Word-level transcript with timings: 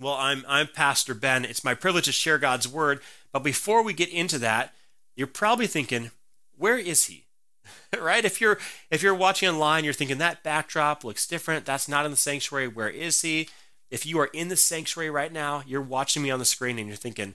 Well, 0.00 0.14
I'm 0.14 0.44
I'm 0.48 0.66
Pastor 0.66 1.14
Ben. 1.14 1.44
It's 1.44 1.62
my 1.62 1.74
privilege 1.74 2.06
to 2.06 2.12
share 2.12 2.38
God's 2.38 2.66
word, 2.66 3.00
but 3.32 3.44
before 3.44 3.82
we 3.82 3.92
get 3.92 4.08
into 4.08 4.38
that, 4.38 4.72
you're 5.14 5.26
probably 5.26 5.66
thinking, 5.66 6.10
where 6.56 6.78
is 6.78 7.04
he? 7.04 7.26
right? 8.00 8.24
If 8.24 8.40
you're 8.40 8.58
if 8.90 9.02
you're 9.02 9.14
watching 9.14 9.50
online, 9.50 9.84
you're 9.84 9.92
thinking 9.92 10.16
that 10.16 10.42
backdrop 10.42 11.04
looks 11.04 11.26
different. 11.26 11.66
That's 11.66 11.86
not 11.86 12.06
in 12.06 12.10
the 12.10 12.16
sanctuary. 12.16 12.66
Where 12.66 12.88
is 12.88 13.20
he? 13.20 13.50
If 13.90 14.06
you 14.06 14.18
are 14.20 14.30
in 14.32 14.48
the 14.48 14.56
sanctuary 14.56 15.10
right 15.10 15.32
now, 15.32 15.62
you're 15.66 15.82
watching 15.82 16.22
me 16.22 16.30
on 16.30 16.38
the 16.38 16.44
screen 16.46 16.78
and 16.78 16.88
you're 16.88 16.96
thinking, 16.96 17.34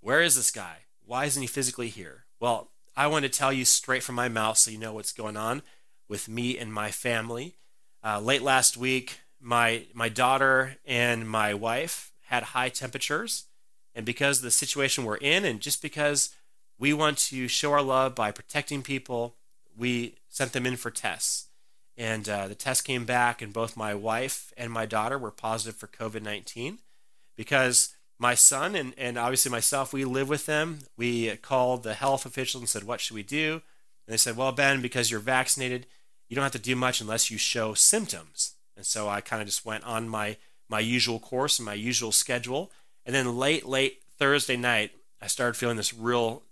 where 0.00 0.20
is 0.20 0.36
this 0.36 0.50
guy? 0.50 0.78
Why 1.06 1.24
isn't 1.24 1.40
he 1.40 1.48
physically 1.48 1.88
here? 1.88 2.24
Well, 2.40 2.68
I 2.94 3.06
want 3.06 3.24
to 3.24 3.30
tell 3.30 3.54
you 3.54 3.64
straight 3.64 4.02
from 4.02 4.16
my 4.16 4.28
mouth 4.28 4.58
so 4.58 4.70
you 4.70 4.78
know 4.78 4.92
what's 4.92 5.12
going 5.12 5.38
on 5.38 5.62
with 6.10 6.28
me 6.28 6.58
and 6.58 6.74
my 6.74 6.90
family. 6.90 7.54
Uh, 8.04 8.20
late 8.20 8.42
last 8.42 8.76
week, 8.76 9.20
my 9.42 9.86
my 9.92 10.08
daughter 10.08 10.76
and 10.86 11.28
my 11.28 11.52
wife 11.52 12.12
had 12.26 12.42
high 12.44 12.68
temperatures, 12.68 13.44
and 13.94 14.06
because 14.06 14.38
of 14.38 14.44
the 14.44 14.50
situation 14.50 15.04
we're 15.04 15.16
in, 15.16 15.44
and 15.44 15.60
just 15.60 15.82
because 15.82 16.34
we 16.78 16.92
want 16.92 17.18
to 17.18 17.48
show 17.48 17.72
our 17.72 17.82
love 17.82 18.14
by 18.14 18.30
protecting 18.30 18.82
people, 18.82 19.36
we 19.76 20.16
sent 20.28 20.52
them 20.52 20.66
in 20.66 20.76
for 20.76 20.90
tests. 20.90 21.48
And 21.96 22.28
uh, 22.28 22.48
the 22.48 22.54
test 22.54 22.84
came 22.84 23.04
back, 23.04 23.42
and 23.42 23.52
both 23.52 23.76
my 23.76 23.94
wife 23.94 24.52
and 24.56 24.72
my 24.72 24.86
daughter 24.86 25.18
were 25.18 25.30
positive 25.30 25.76
for 25.76 25.86
COVID 25.88 26.22
19 26.22 26.78
because 27.36 27.94
my 28.18 28.34
son 28.34 28.74
and, 28.74 28.94
and 28.96 29.18
obviously 29.18 29.50
myself, 29.50 29.92
we 29.92 30.04
live 30.04 30.28
with 30.28 30.46
them. 30.46 30.78
We 30.96 31.36
called 31.36 31.82
the 31.82 31.94
health 31.94 32.24
officials 32.24 32.62
and 32.62 32.68
said, 32.68 32.84
What 32.84 33.00
should 33.00 33.14
we 33.14 33.22
do? 33.22 33.62
And 34.06 34.12
they 34.12 34.16
said, 34.16 34.36
Well, 34.36 34.52
Ben, 34.52 34.80
because 34.80 35.10
you're 35.10 35.20
vaccinated, 35.20 35.86
you 36.28 36.36
don't 36.36 36.44
have 36.44 36.52
to 36.52 36.58
do 36.58 36.76
much 36.76 37.00
unless 37.00 37.30
you 37.30 37.36
show 37.36 37.74
symptoms. 37.74 38.54
And 38.76 38.86
so 38.86 39.08
I 39.08 39.20
kind 39.20 39.42
of 39.42 39.48
just 39.48 39.64
went 39.64 39.84
on 39.84 40.08
my, 40.08 40.36
my 40.68 40.80
usual 40.80 41.18
course 41.18 41.58
and 41.58 41.66
my 41.66 41.74
usual 41.74 42.12
schedule. 42.12 42.70
And 43.04 43.14
then 43.14 43.36
late, 43.36 43.66
late 43.66 44.02
Thursday 44.18 44.56
night, 44.56 44.92
I 45.20 45.26
started 45.26 45.56
feeling 45.56 45.76
this 45.76 45.94
real, 45.94 46.42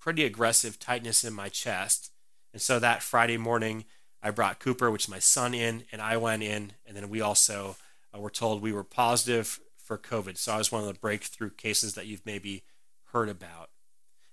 pretty 0.00 0.24
aggressive 0.24 0.78
tightness 0.78 1.24
in 1.24 1.32
my 1.32 1.48
chest. 1.48 2.10
And 2.52 2.62
so 2.62 2.78
that 2.78 3.02
Friday 3.02 3.36
morning, 3.36 3.84
I 4.22 4.30
brought 4.30 4.60
Cooper, 4.60 4.90
which 4.90 5.04
is 5.04 5.10
my 5.10 5.18
son, 5.18 5.54
in, 5.54 5.84
and 5.92 6.00
I 6.00 6.16
went 6.16 6.42
in. 6.42 6.72
And 6.86 6.96
then 6.96 7.08
we 7.08 7.20
also 7.20 7.76
uh, 8.14 8.18
were 8.18 8.30
told 8.30 8.62
we 8.62 8.72
were 8.72 8.84
positive 8.84 9.60
for 9.76 9.98
COVID. 9.98 10.38
So 10.38 10.52
I 10.52 10.58
was 10.58 10.72
one 10.72 10.82
of 10.82 10.88
the 10.88 10.98
breakthrough 10.98 11.50
cases 11.50 11.94
that 11.94 12.06
you've 12.06 12.24
maybe 12.24 12.62
heard 13.12 13.28
about. 13.28 13.70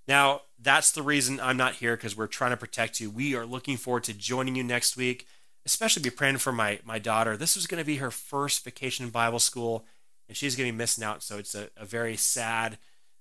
Now, 0.08 0.42
that's 0.60 0.90
the 0.90 1.02
reason 1.02 1.40
I'm 1.40 1.56
not 1.56 1.74
here 1.74 1.96
because 1.96 2.16
we're 2.16 2.26
trying 2.26 2.50
to 2.50 2.56
protect 2.56 3.00
you. 3.00 3.10
We 3.10 3.34
are 3.34 3.46
looking 3.46 3.76
forward 3.76 4.04
to 4.04 4.14
joining 4.14 4.56
you 4.56 4.64
next 4.64 4.96
week, 4.96 5.26
especially 5.64 6.02
be 6.02 6.10
praying 6.10 6.38
for 6.38 6.52
my, 6.52 6.80
my 6.84 6.98
daughter. 6.98 7.36
This 7.36 7.56
was 7.56 7.66
going 7.66 7.80
to 7.82 7.86
be 7.86 7.96
her 7.96 8.10
first 8.10 8.64
vacation 8.64 9.10
Bible 9.10 9.38
school, 9.38 9.84
and 10.28 10.36
she's 10.36 10.56
going 10.56 10.68
to 10.68 10.72
be 10.72 10.78
missing 10.78 11.04
out. 11.04 11.22
So 11.22 11.38
it's 11.38 11.54
a, 11.54 11.68
a 11.76 11.84
very 11.84 12.16
sad, 12.16 12.78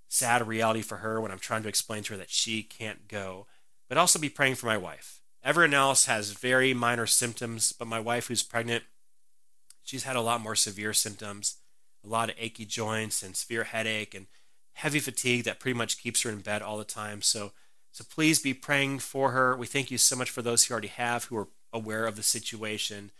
sad 0.07 0.47
reality 0.47 0.81
for 0.81 0.97
her 0.97 1.21
when 1.21 1.31
I'm 1.31 1.39
trying 1.39 1.63
to 1.63 1.69
explain 1.69 2.03
to 2.03 2.13
her 2.13 2.17
that 2.17 2.29
she 2.29 2.63
can't 2.63 3.07
go. 3.07 3.47
But 3.87 3.97
also 3.97 4.19
be 4.19 4.29
praying 4.29 4.55
for 4.55 4.67
my 4.67 4.77
wife. 4.77 5.21
Everyone 5.43 5.73
else 5.73 6.05
has 6.05 6.31
very 6.31 6.73
minor 6.73 7.07
symptoms, 7.07 7.73
but 7.73 7.87
my 7.87 7.99
wife, 7.99 8.27
who's 8.27 8.43
pregnant, 8.43 8.83
she's 9.83 10.03
had 10.03 10.15
a 10.15 10.21
lot 10.21 10.41
more 10.41 10.55
severe 10.55 10.93
symptoms, 10.93 11.57
a 12.03 12.07
lot 12.07 12.29
of 12.29 12.35
achy 12.39 12.65
joints 12.65 13.23
and 13.23 13.35
severe 13.35 13.63
headache 13.63 14.13
and 14.13 14.27
heavy 14.73 14.99
fatigue 14.99 15.43
that 15.43 15.59
pretty 15.59 15.77
much 15.77 16.01
keeps 16.01 16.21
her 16.21 16.29
in 16.29 16.39
bed 16.39 16.61
all 16.61 16.77
the 16.77 16.83
time. 16.83 17.21
So, 17.21 17.51
so 17.91 18.03
please 18.09 18.39
be 18.39 18.53
praying 18.53 18.99
for 18.99 19.31
her. 19.31 19.55
We 19.55 19.67
thank 19.67 19.91
you 19.91 19.97
so 19.97 20.15
much 20.15 20.29
for 20.29 20.41
those 20.41 20.65
who 20.65 20.73
already 20.73 20.87
have, 20.87 21.25
who 21.25 21.37
are 21.37 21.47
aware 21.73 22.05
of 22.05 22.15
the 22.15 22.23
situation. 22.23 23.11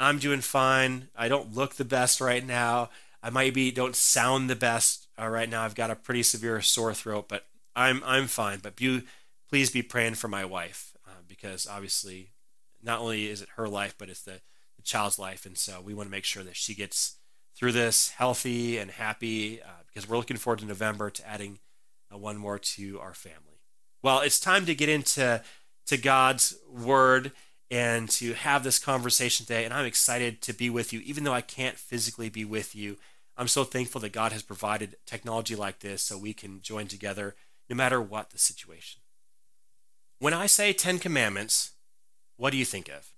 I'm 0.00 0.18
doing 0.18 0.40
fine. 0.40 1.08
I 1.16 1.28
don't 1.28 1.54
look 1.54 1.74
the 1.74 1.84
best 1.84 2.20
right 2.20 2.44
now. 2.44 2.90
I 3.22 3.30
might 3.30 3.54
be 3.54 3.70
don't 3.70 3.96
sound 3.96 4.48
the 4.48 4.56
best 4.56 5.08
uh, 5.20 5.26
right 5.26 5.48
now. 5.48 5.64
I've 5.64 5.74
got 5.74 5.90
a 5.90 5.96
pretty 5.96 6.22
severe 6.22 6.60
sore 6.60 6.94
throat, 6.94 7.28
but 7.28 7.46
I'm 7.74 8.02
I'm 8.04 8.26
fine. 8.26 8.60
But 8.62 8.80
you, 8.80 9.02
please 9.48 9.70
be 9.70 9.82
praying 9.82 10.14
for 10.14 10.28
my 10.28 10.44
wife 10.44 10.96
uh, 11.06 11.22
because 11.26 11.66
obviously, 11.66 12.30
not 12.82 13.00
only 13.00 13.28
is 13.28 13.42
it 13.42 13.48
her 13.56 13.68
life, 13.68 13.94
but 13.98 14.08
it's 14.08 14.22
the, 14.22 14.40
the 14.76 14.82
child's 14.82 15.18
life, 15.18 15.44
and 15.44 15.58
so 15.58 15.80
we 15.80 15.94
want 15.94 16.06
to 16.06 16.12
make 16.12 16.24
sure 16.24 16.44
that 16.44 16.56
she 16.56 16.74
gets 16.74 17.16
through 17.56 17.72
this 17.72 18.10
healthy 18.10 18.78
and 18.78 18.92
happy 18.92 19.60
uh, 19.60 19.82
because 19.88 20.08
we're 20.08 20.16
looking 20.16 20.36
forward 20.36 20.60
to 20.60 20.66
November 20.66 21.10
to 21.10 21.28
adding 21.28 21.58
uh, 22.12 22.16
one 22.16 22.36
more 22.36 22.58
to 22.58 23.00
our 23.00 23.14
family. 23.14 23.60
Well, 24.00 24.20
it's 24.20 24.38
time 24.38 24.64
to 24.66 24.76
get 24.76 24.88
into 24.88 25.42
to 25.86 25.96
God's 25.96 26.56
word 26.70 27.32
and 27.70 28.08
to 28.08 28.32
have 28.32 28.64
this 28.64 28.78
conversation 28.78 29.44
today. 29.44 29.64
And 29.64 29.74
I'm 29.74 29.84
excited 29.84 30.40
to 30.42 30.52
be 30.52 30.70
with 30.70 30.92
you, 30.92 31.00
even 31.00 31.24
though 31.24 31.32
I 31.32 31.42
can't 31.42 31.76
physically 31.76 32.28
be 32.28 32.44
with 32.44 32.74
you. 32.74 32.96
I'm 33.36 33.48
so 33.48 33.64
thankful 33.64 34.00
that 34.00 34.12
God 34.12 34.32
has 34.32 34.42
provided 34.42 34.96
technology 35.06 35.54
like 35.54 35.80
this 35.80 36.02
so 36.02 36.18
we 36.18 36.32
can 36.32 36.60
join 36.62 36.86
together 36.86 37.34
no 37.68 37.76
matter 37.76 38.00
what 38.00 38.30
the 38.30 38.38
situation. 38.38 39.00
When 40.18 40.34
I 40.34 40.46
say 40.46 40.72
Ten 40.72 40.98
Commandments, 40.98 41.72
what 42.36 42.50
do 42.50 42.56
you 42.56 42.64
think 42.64 42.88
of? 42.88 43.12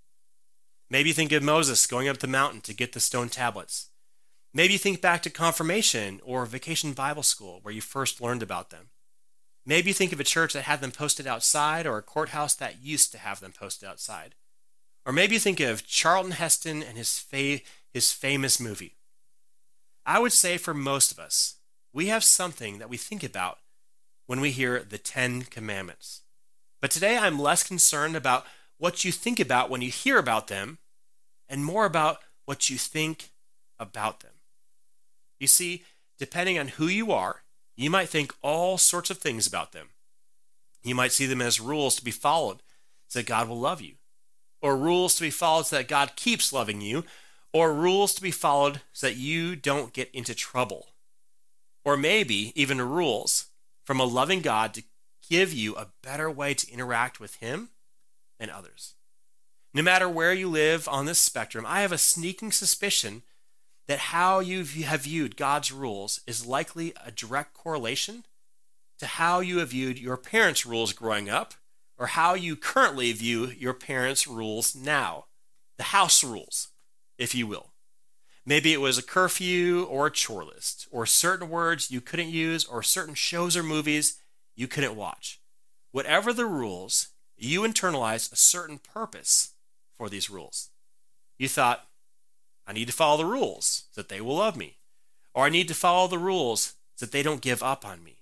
Maybe 0.91 1.10
you 1.10 1.15
think 1.15 1.33
of 1.33 1.43
Moses 1.43 1.87
going 1.87 2.09
up 2.09 2.19
the 2.19 2.27
mountain 2.27 2.60
to 2.62 2.75
get 2.75 2.93
the 2.93 3.00
stone 3.00 3.28
tablets. 3.28 3.91
Maybe 4.53 4.77
think 4.77 5.00
back 5.00 5.22
to 5.22 5.31
confirmation 5.31 6.21
or 6.25 6.44
vacation 6.44 6.93
Bible 6.93 7.22
school 7.22 7.60
where 7.62 7.72
you 7.72 7.81
first 7.81 8.21
learned 8.21 8.43
about 8.43 8.71
them. 8.71 8.89
Maybe 9.65 9.91
you 9.91 9.94
think 9.94 10.12
of 10.12 10.19
a 10.19 10.25
church 10.25 10.53
that 10.55 10.65
had 10.65 10.81
them 10.81 10.91
posted 10.91 11.27
outside 11.27 11.87
or 11.87 11.97
a 11.97 12.03
courthouse 12.03 12.55
that 12.56 12.83
used 12.83 13.12
to 13.12 13.19
have 13.19 13.39
them 13.39 13.53
posted 13.53 13.89
outside. 13.89 14.34
Or 15.06 15.12
maybe 15.12 15.38
think 15.38 15.61
of 15.61 15.87
Charlton 15.87 16.33
Heston 16.33 16.83
and 16.83 16.97
his, 16.97 17.19
fa- 17.19 17.65
his 17.93 18.12
famous 18.12 18.61
movie. 18.61 18.97
I 20.06 20.19
would 20.19 20.33
say 20.33 20.56
for 20.56 20.75
most 20.75 21.12
of 21.12 21.19
us, 21.19 21.56
we 21.93 22.06
have 22.06 22.25
something 22.25 22.78
that 22.78 22.91
we 22.91 22.97
think 22.97 23.25
about 23.25 23.59
when 24.27 24.41
we 24.41 24.50
hear 24.50 24.81
the 24.81 24.99
Ten 24.99 25.43
Commandments. 25.43 26.22
But 26.81 26.91
today 26.91 27.19
I'm 27.19 27.39
less 27.39 27.62
concerned 27.62 28.16
about 28.16 28.47
what 28.78 29.05
you 29.05 29.12
think 29.12 29.41
about 29.41 29.71
when 29.71 29.83
you 29.83 29.91
hear 29.91 30.19
about 30.19 30.47
them 30.49 30.78
and 31.49 31.65
more 31.65 31.84
about 31.84 32.19
what 32.47 32.71
you 32.71 32.78
think 32.78 33.31
about 33.78 34.21
them. 34.21 34.33
You 35.39 35.47
see, 35.47 35.84
depending 36.19 36.59
on 36.59 36.69
who 36.69 36.87
you 36.87 37.12
are, 37.12 37.43
you 37.77 37.91
might 37.91 38.09
think 38.09 38.34
all 38.43 38.78
sorts 38.78 39.10
of 39.10 39.19
things 39.19 39.47
about 39.47 39.72
them. 39.72 39.89
You 40.83 40.94
might 40.94 41.12
see 41.12 41.27
them 41.27 41.43
as 41.43 41.60
rules 41.60 41.97
to 41.97 42.05
be 42.05 42.10
followed 42.10 42.62
so 43.09 43.19
that 43.19 43.27
God 43.27 43.49
will 43.49 43.59
love 43.59 43.81
you, 43.81 43.94
or 44.62 44.76
rules 44.76 45.15
to 45.15 45.22
be 45.22 45.31
followed 45.31 45.66
so 45.66 45.76
that 45.76 45.88
God 45.88 46.16
keeps 46.16 46.53
loving 46.53 46.81
you, 46.81 47.04
or 47.53 47.72
rules 47.72 48.15
to 48.15 48.22
be 48.22 48.31
followed 48.31 48.81
so 48.93 49.06
that 49.09 49.16
you 49.16 49.56
don't 49.56 49.93
get 49.93 50.10
into 50.12 50.34
trouble, 50.34 50.88
or 51.84 51.97
maybe 51.97 52.53
even 52.54 52.81
rules 52.81 53.47
from 53.84 53.98
a 53.98 54.04
loving 54.04 54.41
God 54.41 54.75
to 54.75 54.82
give 55.28 55.53
you 55.53 55.75
a 55.76 55.88
better 56.03 56.31
way 56.31 56.54
to 56.54 56.71
interact 56.71 57.21
with 57.21 57.37
Him 57.37 57.71
and 58.38 58.50
others. 58.50 58.94
No 59.72 59.82
matter 59.82 60.09
where 60.09 60.34
you 60.34 60.48
live 60.48 60.88
on 60.88 61.06
this 61.06 61.21
spectrum, 61.21 61.65
I 61.66 61.82
have 61.82 61.92
a 61.92 61.98
sneaking 61.98 62.53
suspicion 62.53 63.22
that 63.87 63.98
how 63.98 64.41
you 64.41 64.65
have 64.82 65.03
viewed 65.03 65.37
God's 65.37 65.72
rules 65.72 66.21
is 66.27 66.47
likely 66.47 66.92
a 67.04 67.10
direct 67.10 67.54
correlation 67.54 68.25
to 68.98 69.06
how 69.06 69.41
you 69.41 69.59
have 69.59 69.71
viewed 69.71 69.98
your 69.98 70.16
parents' 70.16 70.66
rules 70.66 70.92
growing 70.92 71.28
up 71.28 71.54
or 72.00 72.06
how 72.06 72.33
you 72.33 72.56
currently 72.56 73.12
view 73.12 73.49
your 73.49 73.75
parents' 73.75 74.27
rules 74.27 74.75
now. 74.75 75.27
The 75.77 75.84
house 75.84 76.25
rules, 76.25 76.69
if 77.19 77.34
you 77.34 77.47
will. 77.47 77.75
Maybe 78.47 78.72
it 78.72 78.81
was 78.81 78.97
a 78.97 79.03
curfew 79.03 79.84
or 79.84 80.06
a 80.06 80.10
chore 80.10 80.44
list, 80.44 80.89
or 80.91 81.05
certain 81.05 81.50
words 81.50 81.91
you 81.91 82.00
couldn't 82.00 82.31
use, 82.31 82.65
or 82.65 82.83
certain 82.83 83.15
shows 83.15 83.55
or 83.55 83.62
movies 83.62 84.16
you 84.56 84.66
couldn't 84.66 84.97
watch. 84.97 85.41
Whatever 85.93 86.33
the 86.33 86.47
rules, 86.47 87.09
you 87.37 87.60
internalized 87.60 88.33
a 88.33 88.37
certain 88.37 88.78
purpose 88.78 89.50
for 89.99 90.09
these 90.09 90.31
rules. 90.31 90.71
You 91.39 91.49
thought, 91.49 91.84
I 92.66 92.72
need 92.72 92.87
to 92.87 92.94
follow 92.94 93.19
the 93.19 93.27
rules 93.27 93.84
so 93.91 94.00
that 94.00 94.09
they 94.09 94.22
will 94.22 94.37
love 94.37 94.56
me. 94.56 94.78
Or 95.34 95.44
I 95.44 95.50
need 95.50 95.69
to 95.69 95.75
follow 95.75 96.09
the 96.09 96.19
rules 96.19 96.74
so 96.97 97.04
that 97.04 97.13
they 97.13 97.22
don't 97.22 97.42
give 97.42 97.63
up 97.63 97.84
on 97.84 98.03
me. 98.03 98.20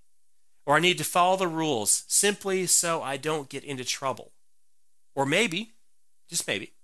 Or 0.68 0.76
I 0.76 0.80
need 0.80 0.98
to 0.98 1.04
follow 1.04 1.38
the 1.38 1.48
rules 1.48 2.04
simply 2.08 2.66
so 2.66 3.02
I 3.02 3.16
don't 3.16 3.48
get 3.48 3.64
into 3.64 3.86
trouble. 3.86 4.32
Or 5.14 5.24
maybe, 5.24 5.72
just 6.28 6.46
maybe, 6.46 6.74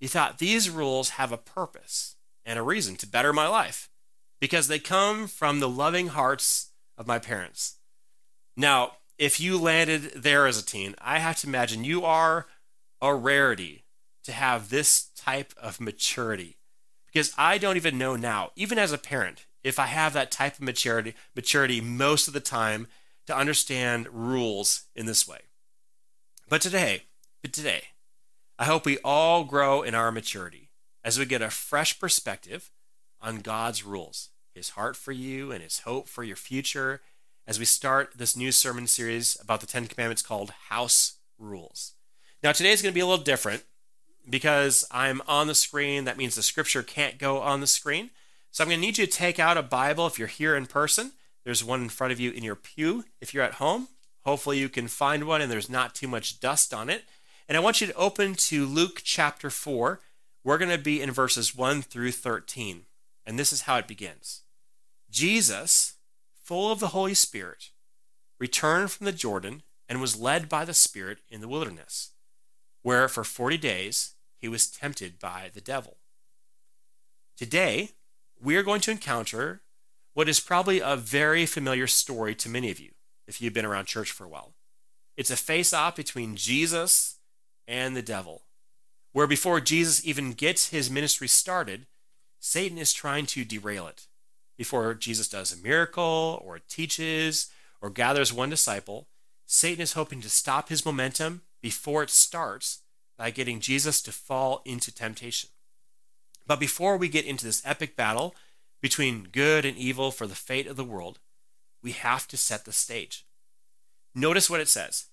you 0.00 0.08
thought 0.08 0.38
these 0.38 0.70
rules 0.70 1.10
have 1.10 1.30
a 1.30 1.36
purpose 1.36 2.16
and 2.46 2.58
a 2.58 2.62
reason 2.62 2.96
to 2.96 3.06
better 3.06 3.34
my 3.34 3.48
life 3.48 3.90
because 4.40 4.68
they 4.68 4.78
come 4.78 5.26
from 5.26 5.60
the 5.60 5.68
loving 5.68 6.08
hearts 6.08 6.70
of 6.96 7.06
my 7.06 7.18
parents. 7.18 7.76
Now, 8.56 8.92
if 9.18 9.38
you 9.40 9.58
landed 9.58 10.12
there 10.16 10.46
as 10.46 10.58
a 10.58 10.64
teen, 10.64 10.94
I 10.98 11.18
have 11.18 11.36
to 11.40 11.48
imagine 11.48 11.84
you 11.84 12.02
are 12.02 12.46
a 13.02 13.14
rarity 13.14 13.84
to 14.24 14.32
have 14.32 14.70
this 14.70 15.10
type 15.14 15.52
of 15.60 15.82
maturity 15.82 16.56
because 17.06 17.34
I 17.36 17.58
don't 17.58 17.76
even 17.76 17.98
know 17.98 18.16
now, 18.16 18.52
even 18.56 18.78
as 18.78 18.92
a 18.92 18.98
parent, 18.98 19.44
if 19.66 19.80
I 19.80 19.86
have 19.86 20.12
that 20.12 20.30
type 20.30 20.54
of 20.54 20.60
maturity, 20.60 21.14
maturity 21.34 21.80
most 21.80 22.28
of 22.28 22.34
the 22.34 22.40
time 22.40 22.86
to 23.26 23.36
understand 23.36 24.06
rules 24.12 24.84
in 24.94 25.06
this 25.06 25.26
way. 25.26 25.40
But 26.48 26.62
today, 26.62 27.02
but 27.42 27.52
today, 27.52 27.82
I 28.60 28.64
hope 28.66 28.86
we 28.86 28.98
all 29.04 29.42
grow 29.42 29.82
in 29.82 29.92
our 29.92 30.12
maturity 30.12 30.70
as 31.02 31.18
we 31.18 31.26
get 31.26 31.42
a 31.42 31.50
fresh 31.50 31.98
perspective 31.98 32.70
on 33.20 33.40
God's 33.40 33.82
rules. 33.82 34.30
his 34.54 34.70
heart 34.70 34.96
for 34.96 35.12
you 35.12 35.52
and 35.52 35.62
his 35.62 35.80
hope 35.80 36.08
for 36.08 36.24
your 36.24 36.36
future 36.36 37.02
as 37.46 37.58
we 37.58 37.64
start 37.64 38.12
this 38.16 38.36
new 38.36 38.50
sermon 38.50 38.86
series 38.86 39.36
about 39.40 39.60
the 39.60 39.66
Ten 39.66 39.86
Commandments 39.86 40.22
called 40.22 40.50
House 40.68 41.18
Rules. 41.38 41.92
Now, 42.42 42.52
today 42.52 42.70
is 42.70 42.82
going 42.82 42.92
to 42.92 42.94
be 42.94 43.00
a 43.00 43.06
little 43.06 43.24
different 43.24 43.64
because 44.28 44.84
I'm 44.90 45.22
on 45.28 45.46
the 45.46 45.54
screen. 45.54 46.04
That 46.04 46.16
means 46.16 46.36
the 46.36 46.42
scripture 46.42 46.82
can't 46.82 47.18
go 47.18 47.40
on 47.40 47.60
the 47.60 47.66
screen. 47.66 48.10
So 48.56 48.64
I'm 48.64 48.70
going 48.70 48.80
to 48.80 48.86
need 48.86 48.96
you 48.96 49.04
to 49.04 49.12
take 49.12 49.38
out 49.38 49.58
a 49.58 49.62
Bible 49.62 50.06
if 50.06 50.18
you're 50.18 50.28
here 50.28 50.56
in 50.56 50.64
person. 50.64 51.12
There's 51.44 51.62
one 51.62 51.82
in 51.82 51.88
front 51.90 52.14
of 52.14 52.18
you 52.18 52.30
in 52.30 52.42
your 52.42 52.54
pew. 52.54 53.04
If 53.20 53.34
you're 53.34 53.44
at 53.44 53.56
home, 53.56 53.88
hopefully 54.24 54.58
you 54.58 54.70
can 54.70 54.88
find 54.88 55.24
one 55.24 55.42
and 55.42 55.52
there's 55.52 55.68
not 55.68 55.94
too 55.94 56.08
much 56.08 56.40
dust 56.40 56.72
on 56.72 56.88
it. 56.88 57.04
And 57.50 57.58
I 57.58 57.60
want 57.60 57.82
you 57.82 57.86
to 57.86 57.94
open 57.96 58.32
to 58.34 58.64
Luke 58.64 59.02
chapter 59.04 59.50
4. 59.50 60.00
We're 60.42 60.56
going 60.56 60.70
to 60.70 60.78
be 60.78 61.02
in 61.02 61.10
verses 61.10 61.54
1 61.54 61.82
through 61.82 62.12
13. 62.12 62.86
And 63.26 63.38
this 63.38 63.52
is 63.52 63.62
how 63.62 63.76
it 63.76 63.86
begins 63.86 64.40
Jesus, 65.10 65.96
full 66.42 66.72
of 66.72 66.80
the 66.80 66.88
Holy 66.88 67.12
Spirit, 67.12 67.72
returned 68.40 68.90
from 68.90 69.04
the 69.04 69.12
Jordan 69.12 69.64
and 69.86 70.00
was 70.00 70.18
led 70.18 70.48
by 70.48 70.64
the 70.64 70.72
Spirit 70.72 71.18
in 71.28 71.42
the 71.42 71.48
wilderness, 71.48 72.12
where 72.80 73.06
for 73.06 73.22
40 73.22 73.58
days 73.58 74.14
he 74.40 74.48
was 74.48 74.66
tempted 74.66 75.18
by 75.18 75.50
the 75.52 75.60
devil. 75.60 75.98
Today, 77.36 77.90
we 78.40 78.56
are 78.56 78.62
going 78.62 78.80
to 78.82 78.90
encounter 78.90 79.62
what 80.14 80.28
is 80.28 80.40
probably 80.40 80.80
a 80.80 80.96
very 80.96 81.46
familiar 81.46 81.86
story 81.86 82.34
to 82.34 82.48
many 82.48 82.70
of 82.70 82.80
you 82.80 82.90
if 83.26 83.40
you've 83.40 83.52
been 83.52 83.64
around 83.64 83.86
church 83.86 84.10
for 84.10 84.24
a 84.24 84.28
while. 84.28 84.54
It's 85.16 85.30
a 85.30 85.36
face 85.36 85.72
off 85.72 85.96
between 85.96 86.36
Jesus 86.36 87.18
and 87.66 87.96
the 87.96 88.02
devil, 88.02 88.42
where 89.12 89.26
before 89.26 89.60
Jesus 89.60 90.06
even 90.06 90.32
gets 90.32 90.68
his 90.68 90.90
ministry 90.90 91.28
started, 91.28 91.86
Satan 92.38 92.78
is 92.78 92.92
trying 92.92 93.26
to 93.26 93.44
derail 93.44 93.86
it. 93.86 94.06
Before 94.56 94.94
Jesus 94.94 95.28
does 95.28 95.52
a 95.52 95.62
miracle 95.62 96.40
or 96.44 96.58
teaches 96.58 97.50
or 97.82 97.90
gathers 97.90 98.32
one 98.32 98.50
disciple, 98.50 99.08
Satan 99.44 99.82
is 99.82 99.92
hoping 99.92 100.20
to 100.20 100.30
stop 100.30 100.68
his 100.68 100.84
momentum 100.84 101.42
before 101.62 102.02
it 102.02 102.10
starts 102.10 102.80
by 103.18 103.30
getting 103.30 103.60
Jesus 103.60 104.02
to 104.02 104.12
fall 104.12 104.62
into 104.64 104.94
temptation. 104.94 105.50
But 106.46 106.60
before 106.60 106.96
we 106.96 107.08
get 107.08 107.24
into 107.24 107.44
this 107.44 107.62
epic 107.64 107.96
battle 107.96 108.34
between 108.80 109.28
good 109.32 109.64
and 109.64 109.76
evil 109.76 110.10
for 110.10 110.26
the 110.26 110.34
fate 110.34 110.66
of 110.66 110.76
the 110.76 110.84
world, 110.84 111.18
we 111.82 111.92
have 111.92 112.28
to 112.28 112.36
set 112.36 112.64
the 112.64 112.72
stage. 112.72 113.24
Notice 114.14 114.48
what 114.48 114.60
it 114.60 114.68
says 114.68 115.06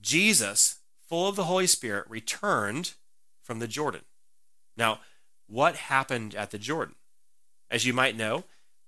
Jesus, 0.00 0.80
full 1.08 1.28
of 1.28 1.36
the 1.36 1.44
Holy 1.44 1.66
Spirit, 1.66 2.06
returned 2.08 2.94
from 3.42 3.58
the 3.58 3.68
Jordan. 3.68 4.02
Now, 4.76 5.00
what 5.46 5.76
happened 5.76 6.34
at 6.34 6.50
the 6.50 6.58
Jordan? 6.58 6.94
As 7.70 7.84
you 7.84 7.92
might 7.92 8.16
know, 8.16 8.44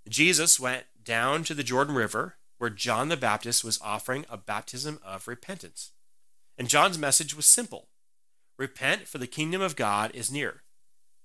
Jesus 0.09 0.59
went 0.59 0.85
down 1.03 1.45
to 1.45 1.55
the 1.55 1.65
Jordan 1.65 1.95
River 1.95 2.37
where 2.59 2.71
John 2.71 3.09
the 3.09 3.17
Baptist 3.17 3.65
was 3.65 3.81
offering 3.83 4.25
a 4.31 4.37
baptism 4.37 5.01
of 5.05 5.27
repentance. 5.27 5.91
And 6.57 6.69
John's 6.69 6.99
message 6.99 7.35
was 7.35 7.47
simple 7.47 7.89
Repent, 8.57 9.09
for 9.09 9.19
the 9.19 9.27
kingdom 9.27 9.61
of 9.61 9.75
God 9.75 10.13
is 10.15 10.31
near. 10.31 10.63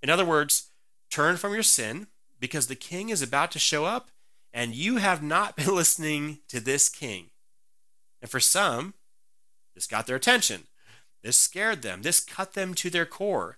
In 0.01 0.09
other 0.09 0.25
words, 0.25 0.69
turn 1.09 1.38
from 1.38 1.53
your 1.53 1.63
sin 1.63 2.07
because 2.39 2.67
the 2.67 2.75
king 2.75 3.09
is 3.09 3.21
about 3.21 3.51
to 3.51 3.59
show 3.59 3.85
up 3.85 4.11
and 4.53 4.75
you 4.75 4.97
have 4.97 5.21
not 5.21 5.55
been 5.57 5.73
listening 5.73 6.39
to 6.49 6.59
this 6.59 6.89
king. 6.89 7.31
And 8.21 8.29
for 8.29 8.39
some, 8.39 8.94
this 9.75 9.88
got 9.88 10.07
their 10.07 10.15
attention. 10.15 10.63
This 11.23 11.39
scared 11.39 11.81
them. 11.81 12.01
This 12.01 12.19
cut 12.19 12.53
them 12.53 12.73
to 12.75 12.89
their 12.89 13.05
core. 13.05 13.57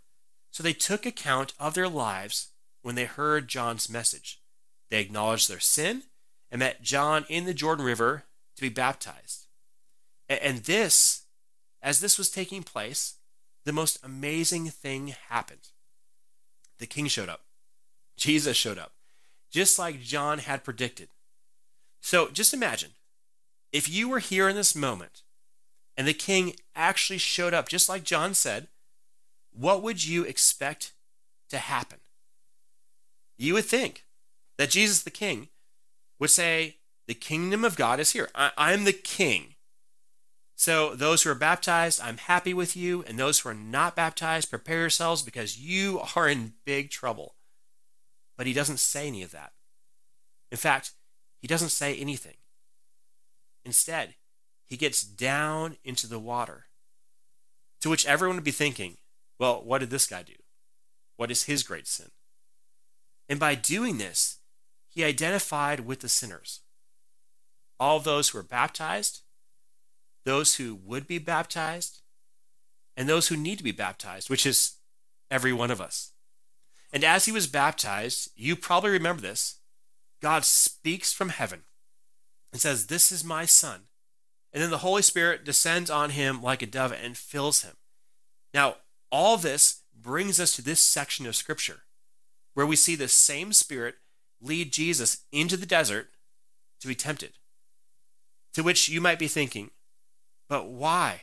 So 0.52 0.64
they 0.64 0.74
took 0.74 1.06
account 1.06 1.54
of 1.60 1.74
their 1.74 1.88
lives 1.88 2.50
when 2.82 2.96
they 2.96 3.06
heard 3.06 3.48
John's 3.48 3.90
message. 3.90 4.42
They 4.90 5.00
acknowledged 5.00 5.50
their 5.50 5.60
sin 5.60 6.04
and 6.52 6.60
met 6.60 6.82
John 6.82 7.26
in 7.30 7.46
the 7.46 7.54
Jordan 7.54 7.86
River 7.86 8.24
to 8.56 8.62
be 8.62 8.70
baptized. 8.70 9.48
And 10.28 10.60
this, 10.60 11.24
as 11.82 12.00
this 12.00 12.18
was 12.18 12.30
taking 12.30 12.64
place, 12.64 13.16
the 13.66 13.74
most 13.74 14.00
amazing 14.04 14.70
thing 14.70 15.14
happened. 15.30 15.70
The 16.80 16.88
king 16.88 17.08
showed 17.08 17.30
up. 17.30 17.42
Jesus 18.18 18.58
showed 18.58 18.78
up, 18.78 18.92
just 19.50 19.80
like 19.80 20.02
John 20.02 20.40
had 20.40 20.64
predicted. 20.64 21.10
So 22.02 22.30
just 22.30 22.54
imagine 22.54 22.92
if 23.72 23.90
you 23.90 24.10
were 24.10 24.20
here 24.20 24.50
in 24.50 24.56
this 24.56 24.76
moment 24.76 25.22
and 25.96 26.08
the 26.08 26.14
king 26.14 26.56
actually 26.76 27.18
showed 27.18 27.54
up, 27.54 27.70
just 27.70 27.90
like 27.90 28.04
John 28.04 28.34
said, 28.34 28.68
what 29.52 29.82
would 29.82 30.06
you 30.06 30.24
expect 30.24 30.94
to 31.50 31.58
happen? 31.58 32.00
You 33.38 33.54
would 33.54 33.66
think 33.66 34.06
that 34.58 34.70
Jesus 34.70 35.02
the 35.02 35.10
king 35.10 35.50
would 36.20 36.30
say, 36.30 36.78
The 37.08 37.14
kingdom 37.14 37.64
of 37.64 37.76
God 37.76 38.00
is 38.00 38.12
here. 38.12 38.30
I, 38.36 38.74
am 38.74 38.84
the 38.84 38.94
king. 38.94 39.56
So, 40.60 40.94
those 40.94 41.24
who 41.24 41.30
are 41.30 41.36
baptized, 41.36 42.02
I'm 42.02 42.18
happy 42.18 42.54
with 42.54 42.76
you. 42.76 43.02
And 43.08 43.18
those 43.18 43.40
who 43.40 43.48
are 43.48 43.54
not 43.54 43.96
baptized, 43.96 44.50
prepare 44.50 44.80
yourselves 44.80 45.22
because 45.22 45.58
you 45.58 46.02
are 46.18 46.28
in 46.28 46.56
big 46.66 46.90
trouble. 46.90 47.36
But 48.38 48.46
he 48.46 48.52
doesn't 48.52 48.82
say 48.82 49.08
any 49.08 49.24
of 49.24 49.32
that. 49.32 49.54
In 50.52 50.58
fact, 50.58 50.92
he 51.42 51.48
doesn't 51.48 51.70
say 51.70 51.96
anything. 51.96 52.36
Instead, 53.64 54.16
he 54.66 54.76
gets 54.76 55.02
down 55.02 55.78
into 55.86 56.08
the 56.08 56.20
water. 56.20 56.66
To 57.80 57.90
which 57.90 58.06
everyone 58.06 58.36
would 58.36 58.44
be 58.44 58.52
thinking, 58.52 58.98
well, 59.40 59.64
what 59.64 59.78
did 59.78 59.92
this 59.92 60.08
guy 60.08 60.24
do? 60.24 60.34
What 61.16 61.32
is 61.32 61.44
his 61.44 61.64
great 61.64 61.88
sin? 61.88 62.12
And 63.30 63.40
by 63.40 63.56
doing 63.56 63.98
this, 63.98 64.40
he 64.90 65.06
identified 65.06 65.80
with 65.80 66.02
the 66.02 66.10
sinners. 66.10 66.60
All 67.80 68.02
those 68.02 68.28
who 68.28 68.40
were 68.40 68.44
baptized, 68.44 69.22
those 70.30 70.56
who 70.56 70.76
would 70.86 71.08
be 71.08 71.18
baptized, 71.18 72.02
and 72.96 73.10
those 73.10 73.30
who 73.30 73.36
need 73.36 73.58
to 73.58 73.64
be 73.64 73.72
baptized, 73.72 74.30
which 74.30 74.46
is 74.46 74.74
every 75.32 75.52
one 75.52 75.72
of 75.72 75.82
us. 75.82 76.12
And 76.94 77.04
as 77.04 77.26
he 77.26 77.32
was 77.32 77.48
baptized, 77.48 78.30
you 78.36 78.56
probably 78.56 78.92
remember 78.92 79.24
this, 79.24 79.60
God 80.22 80.46
speaks 80.46 81.12
from 81.12 81.30
heaven 81.30 81.62
and 82.52 82.62
says, 82.62 82.88
This 82.88 83.12
is 83.12 83.24
my 83.24 83.46
son. 83.46 83.88
And 84.54 84.62
then 84.62 84.70
the 84.70 84.80
Holy 84.80 85.02
Spirit 85.02 85.46
descends 85.46 85.90
on 85.90 86.12
him 86.12 86.44
like 86.44 86.62
a 86.62 86.68
dove 86.68 86.92
and 86.92 87.18
fills 87.18 87.64
him. 87.64 87.78
Now, 88.54 88.76
all 89.12 89.36
this 89.38 89.82
brings 90.00 90.40
us 90.40 90.56
to 90.56 90.62
this 90.62 90.80
section 90.80 91.26
of 91.26 91.36
Scripture 91.36 91.82
where 92.54 92.68
we 92.68 92.76
see 92.76 92.96
the 92.96 93.08
same 93.08 93.52
Spirit 93.52 93.96
lead 94.40 94.72
Jesus 94.72 95.26
into 95.32 95.58
the 95.58 95.66
desert 95.66 96.10
to 96.82 96.88
be 96.88 96.96
tempted. 96.96 97.34
To 98.54 98.62
which 98.62 98.90
you 98.90 99.02
might 99.02 99.20
be 99.20 99.28
thinking, 99.28 99.72
but 100.50 100.68
why? 100.68 101.22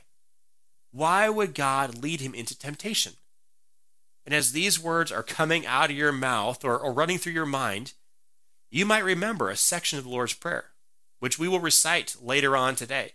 Why 0.92 1.28
would 1.28 1.54
God 1.54 2.02
lead 2.02 2.20
him 2.20 2.34
into 2.34 2.58
temptation? 2.58 3.14
And 4.24 4.34
as 4.34 4.52
these 4.52 4.82
words 4.82 5.12
are 5.12 5.22
coming 5.22 5.66
out 5.66 5.90
of 5.90 5.96
your 5.96 6.12
mouth 6.12 6.64
or, 6.64 6.78
or 6.78 6.92
running 6.92 7.18
through 7.18 7.34
your 7.34 7.46
mind, 7.46 7.92
you 8.70 8.86
might 8.86 9.04
remember 9.04 9.50
a 9.50 9.56
section 9.56 9.98
of 9.98 10.04
the 10.04 10.10
Lord's 10.10 10.32
Prayer, 10.32 10.70
which 11.18 11.38
we 11.38 11.48
will 11.48 11.60
recite 11.60 12.16
later 12.20 12.56
on 12.56 12.74
today. 12.74 13.12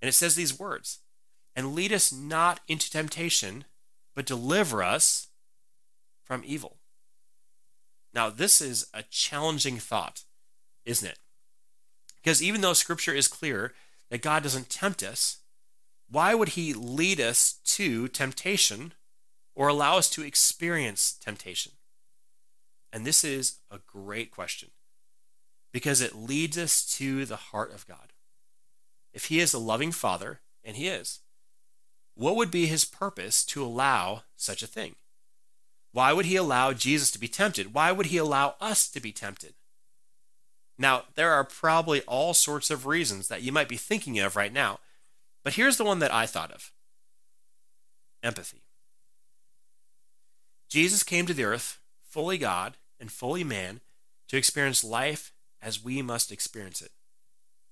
And 0.00 0.08
it 0.08 0.12
says 0.12 0.34
these 0.34 0.58
words 0.58 0.98
And 1.54 1.74
lead 1.74 1.92
us 1.92 2.12
not 2.12 2.60
into 2.66 2.90
temptation, 2.90 3.64
but 4.14 4.26
deliver 4.26 4.82
us 4.82 5.28
from 6.24 6.42
evil. 6.44 6.78
Now, 8.14 8.28
this 8.28 8.60
is 8.60 8.88
a 8.92 9.04
challenging 9.04 9.78
thought, 9.78 10.24
isn't 10.84 11.08
it? 11.08 11.18
Because 12.22 12.42
even 12.42 12.60
though 12.60 12.74
scripture 12.74 13.14
is 13.14 13.26
clear 13.26 13.72
that 14.10 14.22
God 14.22 14.42
doesn't 14.42 14.68
tempt 14.68 15.02
us, 15.02 15.38
why 16.12 16.34
would 16.34 16.50
he 16.50 16.74
lead 16.74 17.20
us 17.20 17.54
to 17.64 18.06
temptation 18.06 18.92
or 19.54 19.68
allow 19.68 19.96
us 19.96 20.10
to 20.10 20.22
experience 20.22 21.12
temptation? 21.12 21.72
And 22.92 23.06
this 23.06 23.24
is 23.24 23.60
a 23.70 23.80
great 23.86 24.30
question 24.30 24.70
because 25.72 26.02
it 26.02 26.14
leads 26.14 26.58
us 26.58 26.84
to 26.96 27.24
the 27.24 27.36
heart 27.36 27.72
of 27.72 27.86
God. 27.86 28.12
If 29.14 29.26
he 29.26 29.40
is 29.40 29.54
a 29.54 29.58
loving 29.58 29.90
father, 29.90 30.40
and 30.62 30.76
he 30.76 30.86
is, 30.86 31.20
what 32.14 32.36
would 32.36 32.50
be 32.50 32.66
his 32.66 32.84
purpose 32.84 33.42
to 33.46 33.64
allow 33.64 34.24
such 34.36 34.62
a 34.62 34.66
thing? 34.66 34.96
Why 35.92 36.12
would 36.12 36.26
he 36.26 36.36
allow 36.36 36.74
Jesus 36.74 37.10
to 37.12 37.18
be 37.18 37.28
tempted? 37.28 37.72
Why 37.72 37.90
would 37.90 38.06
he 38.06 38.18
allow 38.18 38.54
us 38.60 38.88
to 38.90 39.00
be 39.00 39.12
tempted? 39.12 39.54
Now, 40.78 41.04
there 41.14 41.32
are 41.32 41.44
probably 41.44 42.02
all 42.02 42.34
sorts 42.34 42.70
of 42.70 42.86
reasons 42.86 43.28
that 43.28 43.42
you 43.42 43.50
might 43.50 43.68
be 43.68 43.76
thinking 43.76 44.18
of 44.18 44.36
right 44.36 44.52
now, 44.52 44.78
but 45.44 45.54
here's 45.54 45.76
the 45.76 45.84
one 45.84 45.98
that 46.00 46.12
I 46.12 46.26
thought 46.26 46.52
of 46.52 46.72
empathy. 48.22 48.62
Jesus 50.68 51.02
came 51.02 51.26
to 51.26 51.34
the 51.34 51.44
earth, 51.44 51.78
fully 52.02 52.38
God 52.38 52.76
and 52.98 53.10
fully 53.10 53.44
man, 53.44 53.80
to 54.28 54.36
experience 54.36 54.84
life 54.84 55.32
as 55.60 55.84
we 55.84 56.02
must 56.02 56.32
experience 56.32 56.80
it. 56.80 56.92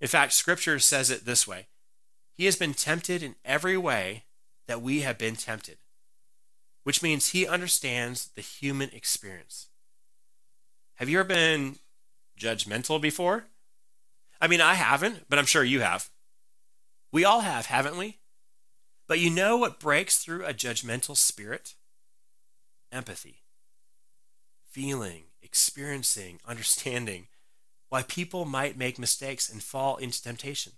In 0.00 0.08
fact, 0.08 0.32
Scripture 0.32 0.78
says 0.78 1.10
it 1.10 1.24
this 1.24 1.46
way 1.46 1.66
He 2.34 2.44
has 2.46 2.56
been 2.56 2.74
tempted 2.74 3.22
in 3.22 3.36
every 3.44 3.76
way 3.76 4.24
that 4.66 4.82
we 4.82 5.00
have 5.00 5.18
been 5.18 5.36
tempted 5.36 5.78
which 6.82 7.02
means 7.02 7.28
he 7.28 7.46
understands 7.46 8.30
the 8.34 8.40
human 8.40 8.90
experience. 8.90 9.68
Have 10.96 11.08
you 11.08 11.18
ever 11.20 11.28
been 11.28 11.76
judgmental 12.38 13.00
before? 13.00 13.44
I 14.40 14.48
mean, 14.48 14.60
I 14.60 14.74
haven't, 14.74 15.26
but 15.28 15.38
I'm 15.38 15.46
sure 15.46 15.62
you 15.62 15.80
have. 15.80 16.10
We 17.12 17.24
all 17.24 17.40
have, 17.40 17.66
haven't 17.66 17.96
we? 17.96 18.18
But 19.08 19.18
you 19.18 19.30
know 19.30 19.56
what 19.56 19.80
breaks 19.80 20.18
through 20.18 20.44
a 20.44 20.54
judgmental 20.54 21.16
spirit? 21.16 21.74
Empathy. 22.92 23.42
Feeling, 24.70 25.24
experiencing, 25.42 26.40
understanding 26.46 27.26
why 27.88 28.04
people 28.04 28.44
might 28.44 28.78
make 28.78 28.98
mistakes 28.98 29.50
and 29.50 29.62
fall 29.62 29.96
into 29.96 30.22
temptation. 30.22 30.74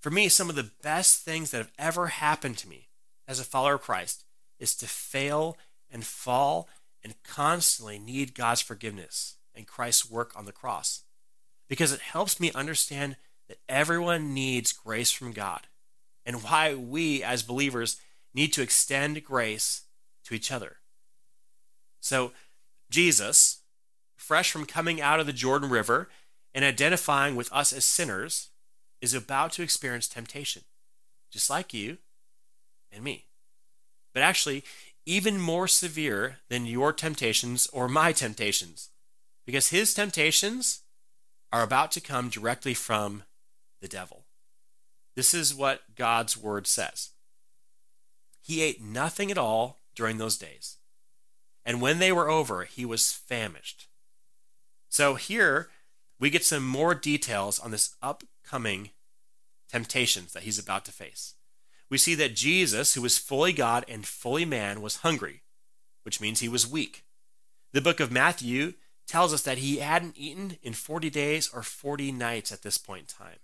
For 0.00 0.10
me, 0.10 0.28
some 0.28 0.50
of 0.50 0.56
the 0.56 0.70
best 0.82 1.24
things 1.24 1.50
that 1.50 1.58
have 1.58 1.72
ever 1.78 2.08
happened 2.08 2.58
to 2.58 2.68
me 2.68 2.88
as 3.26 3.38
a 3.38 3.44
follower 3.44 3.74
of 3.74 3.82
Christ 3.82 4.24
is 4.58 4.74
to 4.76 4.86
fail 4.86 5.56
and 5.90 6.04
fall 6.04 6.68
and 7.02 7.14
constantly 7.22 7.98
need 7.98 8.34
God's 8.34 8.60
forgiveness 8.60 9.36
and 9.54 9.66
Christ's 9.66 10.10
work 10.10 10.32
on 10.34 10.44
the 10.44 10.52
cross 10.52 11.04
because 11.68 11.92
it 11.92 12.00
helps 12.00 12.40
me 12.40 12.50
understand 12.52 13.16
that 13.48 13.58
everyone 13.68 14.34
needs 14.34 14.72
grace 14.72 15.10
from 15.10 15.32
God 15.32 15.66
and 16.24 16.42
why 16.42 16.74
we 16.74 17.22
as 17.22 17.42
believers 17.42 18.00
need 18.34 18.52
to 18.52 18.62
extend 18.62 19.22
grace 19.24 19.82
to 20.24 20.34
each 20.34 20.50
other. 20.50 20.76
So, 22.00 22.32
Jesus, 22.90 23.62
fresh 24.16 24.50
from 24.50 24.66
coming 24.66 25.00
out 25.00 25.20
of 25.20 25.26
the 25.26 25.32
Jordan 25.32 25.70
River 25.70 26.08
and 26.54 26.64
identifying 26.64 27.36
with 27.36 27.52
us 27.52 27.72
as 27.72 27.84
sinners, 27.84 28.50
is 29.00 29.14
about 29.14 29.52
to 29.52 29.62
experience 29.62 30.08
temptation, 30.08 30.62
just 31.30 31.50
like 31.50 31.74
you 31.74 31.98
and 32.90 33.04
me. 33.04 33.26
But 34.14 34.22
actually, 34.22 34.64
even 35.04 35.38
more 35.38 35.68
severe 35.68 36.38
than 36.48 36.64
your 36.64 36.92
temptations 36.92 37.66
or 37.66 37.88
my 37.88 38.12
temptations, 38.12 38.90
because 39.44 39.68
his 39.68 39.92
temptations 39.92 40.80
are 41.52 41.62
about 41.62 41.90
to 41.92 42.00
come 42.00 42.28
directly 42.28 42.72
from 42.72 43.24
the 43.80 43.88
devil. 43.88 44.24
This 45.14 45.34
is 45.34 45.54
what 45.54 45.94
God's 45.94 46.36
word 46.36 46.66
says. 46.66 47.10
He 48.42 48.62
ate 48.62 48.82
nothing 48.82 49.30
at 49.30 49.38
all 49.38 49.80
during 49.94 50.18
those 50.18 50.36
days. 50.36 50.76
And 51.64 51.80
when 51.80 51.98
they 51.98 52.12
were 52.12 52.28
over, 52.28 52.64
he 52.64 52.84
was 52.84 53.12
famished. 53.12 53.86
So 54.88 55.14
here 55.14 55.70
we 56.20 56.30
get 56.30 56.44
some 56.44 56.66
more 56.66 56.94
details 56.94 57.58
on 57.58 57.70
this 57.70 57.94
upcoming 58.02 58.90
temptations 59.70 60.32
that 60.32 60.42
he's 60.42 60.58
about 60.58 60.84
to 60.84 60.92
face. 60.92 61.34
We 61.90 61.98
see 61.98 62.14
that 62.16 62.36
Jesus, 62.36 62.94
who 62.94 63.02
was 63.02 63.18
fully 63.18 63.52
God 63.52 63.84
and 63.88 64.06
fully 64.06 64.44
man, 64.44 64.80
was 64.80 64.96
hungry, 64.98 65.42
which 66.02 66.20
means 66.20 66.40
he 66.40 66.48
was 66.48 66.70
weak. 66.70 67.04
The 67.72 67.80
book 67.80 68.00
of 68.00 68.12
Matthew 68.12 68.74
tells 69.06 69.32
us 69.32 69.42
that 69.42 69.58
he 69.58 69.78
hadn't 69.78 70.18
eaten 70.18 70.58
in 70.62 70.72
40 70.72 71.10
days 71.10 71.50
or 71.52 71.62
40 71.62 72.12
nights 72.12 72.52
at 72.52 72.62
this 72.62 72.78
point 72.78 73.00
in 73.18 73.26
time. 73.26 73.38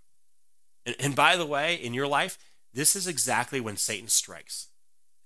And, 0.85 0.97
and 0.99 1.17
by 1.17 1.37
the 1.37 1.47
way, 1.47 1.75
in 1.75 1.95
your 1.95 2.07
life, 2.07 2.39
this 2.73 2.95
is 2.95 3.07
exactly 3.07 3.61
when 3.61 3.77
Satan 3.77 4.09
strikes. 4.09 4.69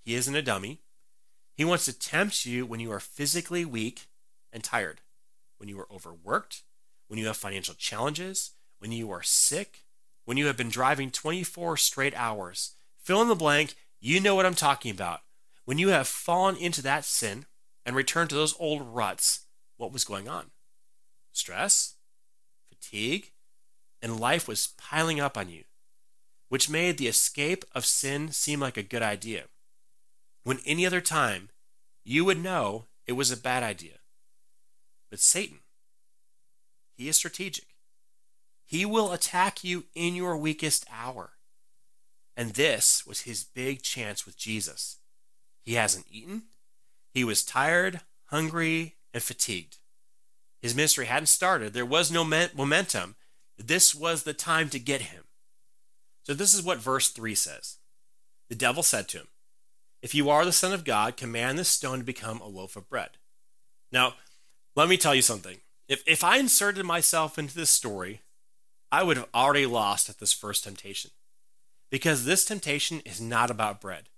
He 0.03 0.15
isn't 0.15 0.35
a 0.35 0.43
dummy. 0.43 0.81
He 1.55 1.65
wants 1.65 1.85
to 1.85 1.99
tempt 1.99 2.47
you 2.47 2.67
when 2.67 2.81
you 2.81 2.91
are 2.93 3.01
physically 3.01 3.65
weak 3.65 4.07
and 4.53 4.65
tired, 4.65 5.01
when 5.59 5.69
you 5.69 5.79
are 5.79 5.89
overworked, 5.93 6.63
when 7.09 7.19
you 7.19 7.27
have 7.27 7.37
financial 7.37 7.75
challenges, 7.75 8.53
when 8.79 8.93
you 8.93 9.11
are 9.11 9.23
sick, 9.23 9.85
when 10.25 10.37
you 10.37 10.47
have 10.47 10.57
been 10.57 10.69
driving 10.69 11.11
24 11.11 11.77
straight 11.77 12.15
hours. 12.17 12.73
Fill 12.99 13.23
in 13.23 13.29
the 13.29 13.35
blank, 13.35 13.75
you 14.01 14.21
know 14.21 14.35
what 14.35 14.47
I'm 14.47 14.55
talking 14.55 14.91
about. 14.91 15.21
When 15.65 15.79
you 15.79 15.89
have 15.89 16.09
fallen 16.09 16.57
into 16.57 16.83
that 16.83 17.05
sin 17.05 17.47
and 17.87 17.95
returned 17.95 18.31
to 18.31 18.37
those 18.37 18.55
old 18.59 18.83
ruts, 18.83 19.47
what 19.77 19.93
was 19.93 20.05
going 20.05 20.29
on? 20.29 20.51
Stress, 21.33 21.95
fatigue, 22.69 23.31
and 24.05 24.21
life 24.21 24.47
was 24.47 24.75
piling 24.77 25.19
up 25.19 25.39
on 25.39 25.49
you, 25.49 25.65
which 26.51 26.69
made 26.69 26.99
the 26.99 27.09
escape 27.09 27.65
of 27.75 27.87
sin 27.87 28.31
seem 28.31 28.61
like 28.61 28.77
a 28.77 28.83
good 28.83 29.01
idea. 29.01 29.45
When 30.43 30.59
any 30.67 30.85
other 30.85 31.01
time, 31.01 31.49
you 32.05 32.23
would 32.27 32.39
know 32.39 32.85
it 33.07 33.13
was 33.13 33.33
a 33.33 33.37
bad 33.37 33.63
idea. 33.63 34.01
But 35.11 35.21
Satan, 35.21 35.61
he 36.99 37.09
is 37.09 37.17
strategic. 37.17 37.65
He 38.67 38.85
will 38.85 39.11
attack 39.11 39.65
you 39.65 39.85
in 39.95 40.15
your 40.15 40.37
weakest 40.37 40.85
hour. 40.93 41.31
And 42.37 42.51
this 42.51 43.07
was 43.07 43.23
his 43.23 43.43
big 43.43 43.81
chance 43.81 44.27
with 44.27 44.37
Jesus. 44.37 44.99
He 45.63 45.75
hasn't 45.75 46.07
eaten. 46.11 46.43
He 47.15 47.25
was 47.25 47.43
tired, 47.43 48.03
hungry, 48.27 48.97
and 49.15 49.23
fatigued. 49.23 49.79
His 50.61 50.77
ministry 50.77 51.07
hadn't 51.07 51.29
started. 51.29 51.73
There 51.73 51.87
was 51.87 52.13
no 52.13 52.23
momentum. 52.23 53.17
This 53.59 53.95
was 53.95 54.23
the 54.23 54.35
time 54.35 54.69
to 54.71 54.79
get 54.79 55.03
him. 55.03 55.25
So, 56.25 56.35
this 56.35 56.55
is 56.55 56.63
what 56.63 56.79
verse 56.79 57.09
3 57.09 57.35
says 57.35 57.77
The 58.49 58.55
devil 58.55 58.83
said 58.83 59.09
to 59.09 59.19
him, 59.19 59.29
If 60.03 60.15
you 60.15 60.31
are 60.31 60.45
the 60.45 60.53
Son 60.53 60.73
of 60.73 60.85
God, 60.85 61.17
command 61.17 61.59
this 61.59 61.69
stone 61.69 61.99
to 61.99 62.05
become 62.05 62.41
a 62.41 62.49
loaf 62.49 62.77
of 62.77 62.89
bread. 62.89 63.11
Now, 63.93 64.15
let 64.75 64.89
me 64.89 64.97
tell 64.97 65.15
you 65.15 65.23
something. 65.23 65.59
If, 65.89 66.03
if 66.07 66.25
I 66.25 66.39
inserted 66.39 66.85
myself 66.85 67.39
into 67.39 67.55
this 67.55 67.71
story, 67.71 68.23
I 68.91 69.03
would 69.03 69.17
have 69.17 69.29
already 69.35 69.67
lost 69.67 70.09
at 70.09 70.19
this 70.19 70.33
first 70.33 70.65
temptation. 70.65 71.11
Because 71.91 72.25
this 72.25 72.45
temptation 72.45 73.01
is 73.05 73.21
not 73.21 73.51
about 73.51 73.81
bread. 73.81 74.09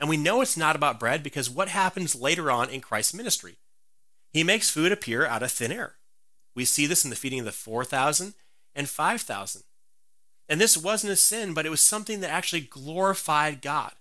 And 0.00 0.08
we 0.08 0.16
know 0.16 0.40
it's 0.40 0.56
not 0.56 0.74
about 0.74 0.98
bread 0.98 1.22
because 1.22 1.48
what 1.48 1.68
happens 1.68 2.16
later 2.16 2.50
on 2.50 2.68
in 2.68 2.80
Christ's 2.80 3.14
ministry? 3.14 3.58
He 4.32 4.42
makes 4.42 4.70
food 4.70 4.90
appear 4.90 5.24
out 5.26 5.42
of 5.42 5.52
thin 5.52 5.70
air. 5.70 5.96
We 6.56 6.64
see 6.64 6.86
this 6.86 7.04
in 7.04 7.10
the 7.10 7.16
feeding 7.16 7.40
of 7.40 7.44
the 7.44 7.52
4,000 7.52 8.34
and 8.74 8.88
5,000. 8.88 9.62
And 10.48 10.60
this 10.60 10.76
wasn't 10.76 11.12
a 11.12 11.16
sin, 11.16 11.54
but 11.54 11.66
it 11.66 11.70
was 11.70 11.80
something 11.80 12.20
that 12.20 12.30
actually 12.30 12.62
glorified 12.62 13.62
God. 13.62 13.92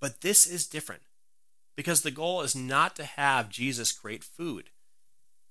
But 0.00 0.20
this 0.20 0.46
is 0.46 0.66
different 0.66 1.02
because 1.76 2.02
the 2.02 2.10
goal 2.10 2.42
is 2.42 2.54
not 2.54 2.96
to 2.96 3.04
have 3.04 3.48
Jesus 3.48 3.92
create 3.92 4.24
food. 4.24 4.70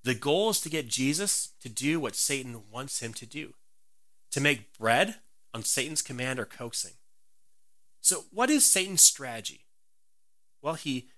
The 0.04 0.13
goal 0.13 0.50
is 0.50 0.60
to 0.62 0.70
get 0.70 0.88
Jesus 0.88 1.54
to 1.62 1.70
do 1.70 2.00
what 2.00 2.16
Satan 2.16 2.63
wants 2.72 3.00
him 3.00 3.13
to 3.13 3.25
do 3.25 3.54
to 4.32 4.42
make 4.42 4.78
bread 4.78 5.16
on 5.54 5.63
Satan's 5.63 6.02
command 6.02 6.40
or 6.40 6.46
coaxing. 6.46 6.94
So, 8.02 8.25
what 8.32 8.50
is 8.50 8.66
Satan's 8.66 9.04
strategy? 9.04 9.66
Well, 10.62 10.74
he 10.74 11.10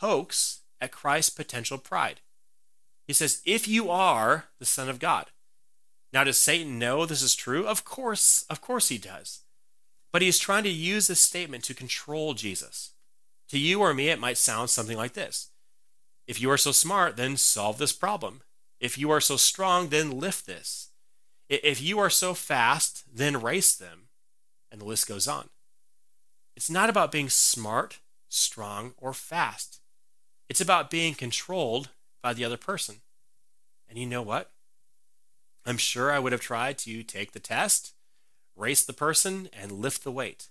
pokes 0.00 0.60
at 0.80 0.90
Christ's 0.90 1.30
potential 1.30 1.78
pride. 1.78 2.20
He 3.06 3.12
says, 3.12 3.42
If 3.44 3.68
you 3.68 3.90
are 3.90 4.46
the 4.58 4.64
Son 4.64 4.88
of 4.88 4.98
God, 4.98 5.26
now, 6.14 6.22
does 6.22 6.38
Satan 6.38 6.78
know 6.78 7.04
this 7.04 7.22
is 7.22 7.34
true? 7.34 7.66
Of 7.66 7.84
course, 7.84 8.46
of 8.48 8.60
course 8.60 8.88
he 8.88 8.98
does. 8.98 9.40
But 10.12 10.22
he's 10.22 10.38
trying 10.38 10.62
to 10.62 10.70
use 10.70 11.08
this 11.08 11.20
statement 11.20 11.64
to 11.64 11.74
control 11.74 12.34
Jesus. 12.34 12.92
To 13.48 13.58
you 13.58 13.80
or 13.80 13.92
me, 13.92 14.08
it 14.08 14.20
might 14.20 14.38
sound 14.38 14.70
something 14.70 14.96
like 14.96 15.14
this 15.14 15.50
If 16.28 16.40
you 16.40 16.50
are 16.52 16.56
so 16.56 16.70
smart, 16.70 17.16
then 17.16 17.36
solve 17.36 17.78
this 17.78 17.92
problem. 17.92 18.42
If 18.78 18.96
you 18.96 19.10
are 19.10 19.20
so 19.20 19.36
strong, 19.36 19.88
then 19.88 20.20
lift 20.20 20.46
this. 20.46 20.90
If 21.48 21.82
you 21.82 21.98
are 21.98 22.10
so 22.10 22.32
fast, 22.32 23.02
then 23.12 23.42
race 23.42 23.74
them. 23.74 24.08
And 24.70 24.80
the 24.80 24.86
list 24.86 25.08
goes 25.08 25.26
on. 25.26 25.50
It's 26.56 26.70
not 26.70 26.88
about 26.88 27.10
being 27.10 27.28
smart, 27.28 27.98
strong, 28.28 28.94
or 28.98 29.12
fast. 29.12 29.80
It's 30.48 30.60
about 30.60 30.90
being 30.90 31.14
controlled 31.14 31.88
by 32.22 32.34
the 32.34 32.44
other 32.44 32.56
person. 32.56 32.96
And 33.88 33.98
you 33.98 34.06
know 34.06 34.22
what? 34.22 34.53
I'm 35.66 35.78
sure 35.78 36.12
I 36.12 36.18
would 36.18 36.32
have 36.32 36.40
tried 36.40 36.78
to 36.78 37.02
take 37.02 37.32
the 37.32 37.40
test, 37.40 37.94
race 38.56 38.84
the 38.84 38.92
person, 38.92 39.48
and 39.52 39.72
lift 39.72 40.04
the 40.04 40.12
weight. 40.12 40.48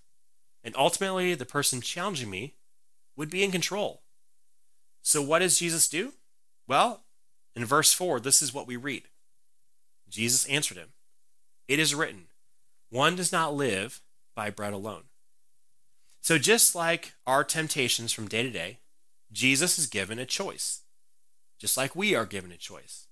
And 0.62 0.74
ultimately, 0.76 1.34
the 1.34 1.44
person 1.44 1.80
challenging 1.80 2.30
me 2.30 2.54
would 3.16 3.30
be 3.30 3.44
in 3.44 3.52
control. 3.52 4.02
So, 5.02 5.22
what 5.22 5.40
does 5.40 5.58
Jesus 5.58 5.88
do? 5.88 6.14
Well, 6.66 7.04
in 7.54 7.64
verse 7.64 7.92
4, 7.92 8.20
this 8.20 8.42
is 8.42 8.54
what 8.54 8.66
we 8.66 8.76
read 8.76 9.04
Jesus 10.08 10.46
answered 10.46 10.76
him, 10.76 10.90
It 11.68 11.78
is 11.78 11.94
written, 11.94 12.26
one 12.90 13.16
does 13.16 13.32
not 13.32 13.54
live 13.54 14.00
by 14.34 14.50
bread 14.50 14.72
alone. 14.72 15.04
So, 16.20 16.38
just 16.38 16.74
like 16.74 17.12
our 17.26 17.44
temptations 17.44 18.12
from 18.12 18.28
day 18.28 18.42
to 18.42 18.50
day, 18.50 18.78
Jesus 19.30 19.78
is 19.78 19.86
given 19.86 20.18
a 20.18 20.24
choice, 20.24 20.82
just 21.58 21.76
like 21.76 21.94
we 21.94 22.14
are 22.14 22.24
given 22.24 22.50
a 22.50 22.56
choice. 22.56 23.08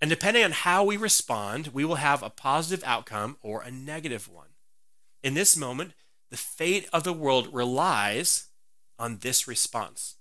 And 0.00 0.10
depending 0.10 0.44
on 0.44 0.52
how 0.52 0.84
we 0.84 0.96
respond, 0.96 1.68
we 1.68 1.84
will 1.84 1.96
have 1.96 2.22
a 2.22 2.30
positive 2.30 2.84
outcome 2.84 3.36
or 3.42 3.62
a 3.62 3.70
negative 3.70 4.28
one. 4.28 4.48
In 5.22 5.34
this 5.34 5.56
moment, 5.56 5.92
the 6.30 6.36
fate 6.36 6.88
of 6.92 7.04
the 7.04 7.12
world 7.12 7.48
relies 7.52 8.48
on 8.98 9.18
this 9.18 9.48
response. 9.48 10.16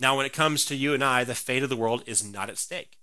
Now, 0.00 0.16
when 0.16 0.26
it 0.26 0.32
comes 0.32 0.64
to 0.66 0.74
you 0.74 0.94
and 0.94 1.04
I, 1.04 1.24
the 1.24 1.34
fate 1.34 1.62
of 1.62 1.68
the 1.68 1.76
world 1.76 2.02
is 2.06 2.24
not 2.24 2.48
at 2.48 2.58
stake. 2.58 2.98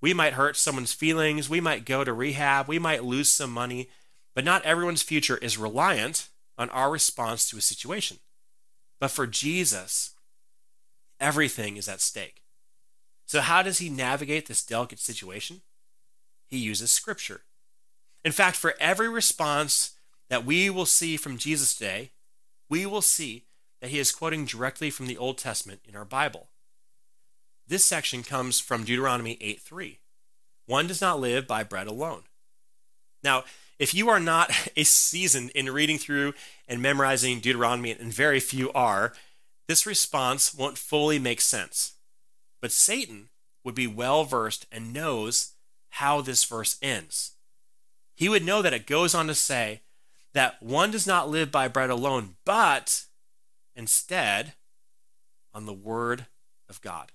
We 0.00 0.14
might 0.14 0.34
hurt 0.34 0.56
someone's 0.56 0.92
feelings, 0.92 1.48
we 1.48 1.60
might 1.60 1.84
go 1.84 2.04
to 2.04 2.12
rehab, 2.12 2.68
we 2.68 2.78
might 2.78 3.04
lose 3.04 3.30
some 3.30 3.50
money, 3.50 3.88
but 4.34 4.44
not 4.44 4.64
everyone's 4.64 5.02
future 5.02 5.38
is 5.38 5.58
reliant 5.58 6.28
on 6.58 6.70
our 6.70 6.90
response 6.90 7.48
to 7.48 7.56
a 7.56 7.62
situation. 7.62 8.18
But 9.00 9.10
for 9.10 9.26
Jesus, 9.26 10.14
everything 11.20 11.76
is 11.76 11.88
at 11.88 12.00
stake. 12.00 12.43
So, 13.26 13.40
how 13.40 13.62
does 13.62 13.78
he 13.78 13.88
navigate 13.88 14.46
this 14.46 14.64
delicate 14.64 14.98
situation? 14.98 15.62
He 16.46 16.58
uses 16.58 16.92
scripture. 16.92 17.42
In 18.24 18.32
fact, 18.32 18.56
for 18.56 18.74
every 18.78 19.08
response 19.08 19.92
that 20.28 20.44
we 20.44 20.70
will 20.70 20.86
see 20.86 21.16
from 21.16 21.38
Jesus 21.38 21.74
today, 21.74 22.10
we 22.68 22.86
will 22.86 23.02
see 23.02 23.44
that 23.80 23.90
he 23.90 23.98
is 23.98 24.12
quoting 24.12 24.44
directly 24.44 24.90
from 24.90 25.06
the 25.06 25.18
Old 25.18 25.38
Testament 25.38 25.80
in 25.86 25.94
our 25.94 26.04
Bible. 26.04 26.48
This 27.66 27.84
section 27.84 28.22
comes 28.22 28.60
from 28.60 28.84
Deuteronomy 28.84 29.38
8 29.40 29.60
3. 29.60 29.98
One 30.66 30.86
does 30.86 31.00
not 31.00 31.20
live 31.20 31.46
by 31.46 31.64
bread 31.64 31.86
alone. 31.86 32.22
Now, 33.22 33.44
if 33.78 33.94
you 33.94 34.08
are 34.08 34.20
not 34.20 34.50
a 34.76 34.84
seasoned 34.84 35.50
in 35.50 35.70
reading 35.70 35.98
through 35.98 36.34
and 36.68 36.80
memorizing 36.80 37.40
Deuteronomy, 37.40 37.90
and 37.92 38.12
very 38.12 38.40
few 38.40 38.70
are, 38.72 39.12
this 39.66 39.86
response 39.86 40.54
won't 40.54 40.78
fully 40.78 41.18
make 41.18 41.40
sense. 41.40 41.93
But 42.64 42.72
Satan 42.72 43.28
would 43.62 43.74
be 43.74 43.86
well 43.86 44.24
versed 44.24 44.64
and 44.72 44.90
knows 44.90 45.52
how 45.90 46.22
this 46.22 46.44
verse 46.44 46.78
ends. 46.80 47.32
He 48.14 48.26
would 48.26 48.42
know 48.42 48.62
that 48.62 48.72
it 48.72 48.86
goes 48.86 49.14
on 49.14 49.26
to 49.26 49.34
say 49.34 49.82
that 50.32 50.62
one 50.62 50.90
does 50.90 51.06
not 51.06 51.28
live 51.28 51.52
by 51.52 51.68
bread 51.68 51.90
alone, 51.90 52.36
but 52.46 53.04
instead 53.76 54.54
on 55.52 55.66
the 55.66 55.74
word 55.74 56.24
of 56.66 56.80
God. 56.80 57.12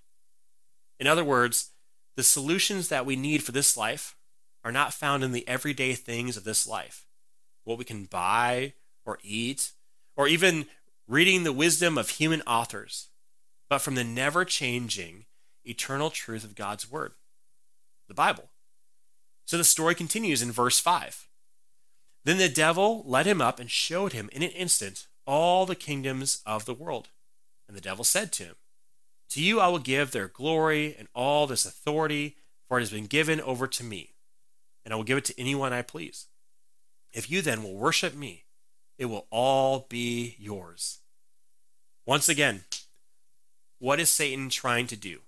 In 1.00 1.08
other 1.08 1.24
words, 1.24 1.72
the 2.16 2.22
solutions 2.22 2.90
that 2.90 3.08
we 3.08 3.16
need 3.16 3.42
for 3.42 3.52
this 3.52 3.76
life 3.76 4.16
are 4.64 4.72
not 4.72 4.94
found 4.94 5.24
in 5.24 5.32
the 5.32 5.48
everyday 5.48 5.96
things 5.96 6.38
of 6.38 6.44
this 6.44 6.68
life, 6.68 7.08
what 7.64 7.80
we 7.80 7.86
can 7.86 8.06
buy 8.06 8.74
or 9.04 9.18
eat, 9.24 9.72
or 10.16 10.28
even 10.28 10.68
reading 11.08 11.44
the 11.44 11.52
wisdom 11.52 11.98
of 11.98 12.10
human 12.10 12.44
authors, 12.44 13.08
but 13.68 13.80
from 13.80 13.96
the 13.96 14.04
never 14.04 14.46
changing, 14.46 15.26
eternal 15.70 16.10
truth 16.10 16.44
of 16.44 16.56
God's 16.56 16.90
Word, 16.90 17.14
the 18.08 18.14
Bible. 18.14 18.50
So 19.46 19.58
the 19.58 19.64
story 19.64 19.96
continues 19.96 20.42
in 20.42 20.52
verse 20.52 20.80
5. 20.80 21.28
Then 22.26 22.38
the 22.38 22.50
devil 22.50 23.04
led 23.06 23.26
him 23.26 23.42
up 23.42 23.60
and 23.60 23.72
showed 23.72 24.14
him 24.14 24.30
in 24.32 24.44
an 24.44 24.52
instant 24.52 25.08
all 25.26 25.66
the 25.66 25.76
kingdoms 25.76 26.42
of 26.46 26.66
the 26.66 26.74
world. 26.74 27.10
And 27.68 27.78
the 27.78 27.82
devil 27.82 28.04
said 28.04 28.32
to 28.34 28.44
him, 28.44 28.56
To 29.30 29.42
you 29.42 29.60
I 29.60 29.68
will 29.68 29.80
give 29.80 30.12
their 30.12 30.28
glory 30.28 30.96
and 30.98 31.08
all 31.14 31.48
this 31.48 31.66
authority, 31.66 32.36
for 32.68 32.78
it 32.78 32.82
has 32.82 32.92
been 32.92 33.06
given 33.06 33.40
over 33.42 33.68
to 33.68 33.84
me, 33.84 34.16
and 34.84 34.94
I 34.94 34.98
will 34.98 35.04
give 35.04 35.18
it 35.18 35.26
to 35.26 35.40
anyone 35.40 35.74
I 35.74 35.82
please. 35.82 36.28
If 37.12 37.30
you 37.30 37.42
then 37.42 37.64
will 37.64 37.76
worship 37.76 38.16
me, 38.16 38.46
it 38.98 39.06
will 39.06 39.28
all 39.32 39.88
be 39.90 40.36
yours. 40.38 41.00
Once 42.06 42.28
again, 42.28 42.66
what 43.80 44.00
is 44.00 44.10
Satan 44.10 44.50
trying 44.50 44.88
to 44.88 44.96
do? 44.96 45.22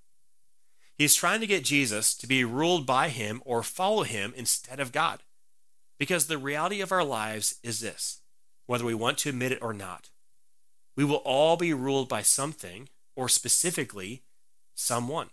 He's 0.98 1.16
trying 1.16 1.40
to 1.42 1.48
get 1.48 1.64
Jesus 1.64 2.14
to 2.16 2.28
be 2.28 2.44
ruled 2.44 2.86
by 2.86 3.10
him 3.10 3.42
or 3.46 3.64
follow 3.64 4.04
him 4.04 4.34
instead 4.36 4.80
of 4.80 4.92
God. 4.92 5.24
Because 5.98 6.28
the 6.28 6.38
reality 6.38 6.82
of 6.82 6.92
our 6.92 7.04
lives 7.04 7.56
is 7.64 7.80
this 7.80 8.22
whether 8.66 8.86
we 8.86 8.94
want 8.94 9.18
to 9.20 9.30
admit 9.30 9.52
it 9.52 9.62
or 9.62 9.74
not. 9.74 10.10
We 10.96 11.04
will 11.04 11.18
all 11.18 11.58
be 11.58 11.74
ruled 11.74 12.08
by 12.08 12.22
something, 12.22 12.90
or 13.16 13.28
specifically, 13.28 14.24
someone. 14.76 15.30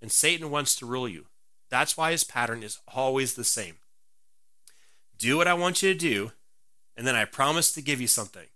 And 0.00 0.10
Satan 0.10 0.50
wants 0.50 0.74
to 0.76 0.86
rule 0.86 1.08
you. 1.08 1.26
That's 1.70 1.96
why 1.96 2.10
his 2.10 2.24
pattern 2.24 2.62
is 2.62 2.78
always 2.88 3.34
the 3.34 3.44
same. 3.44 3.76
Do 5.16 5.36
what 5.36 5.48
I 5.48 5.54
want 5.54 5.82
you 5.82 5.92
to 5.92 5.98
do, 5.98 6.32
and 6.96 7.06
then 7.06 7.14
I 7.14 7.24
promise 7.24 7.72
to 7.72 7.80
give 7.80 8.00
you 8.00 8.08
something. 8.08 8.48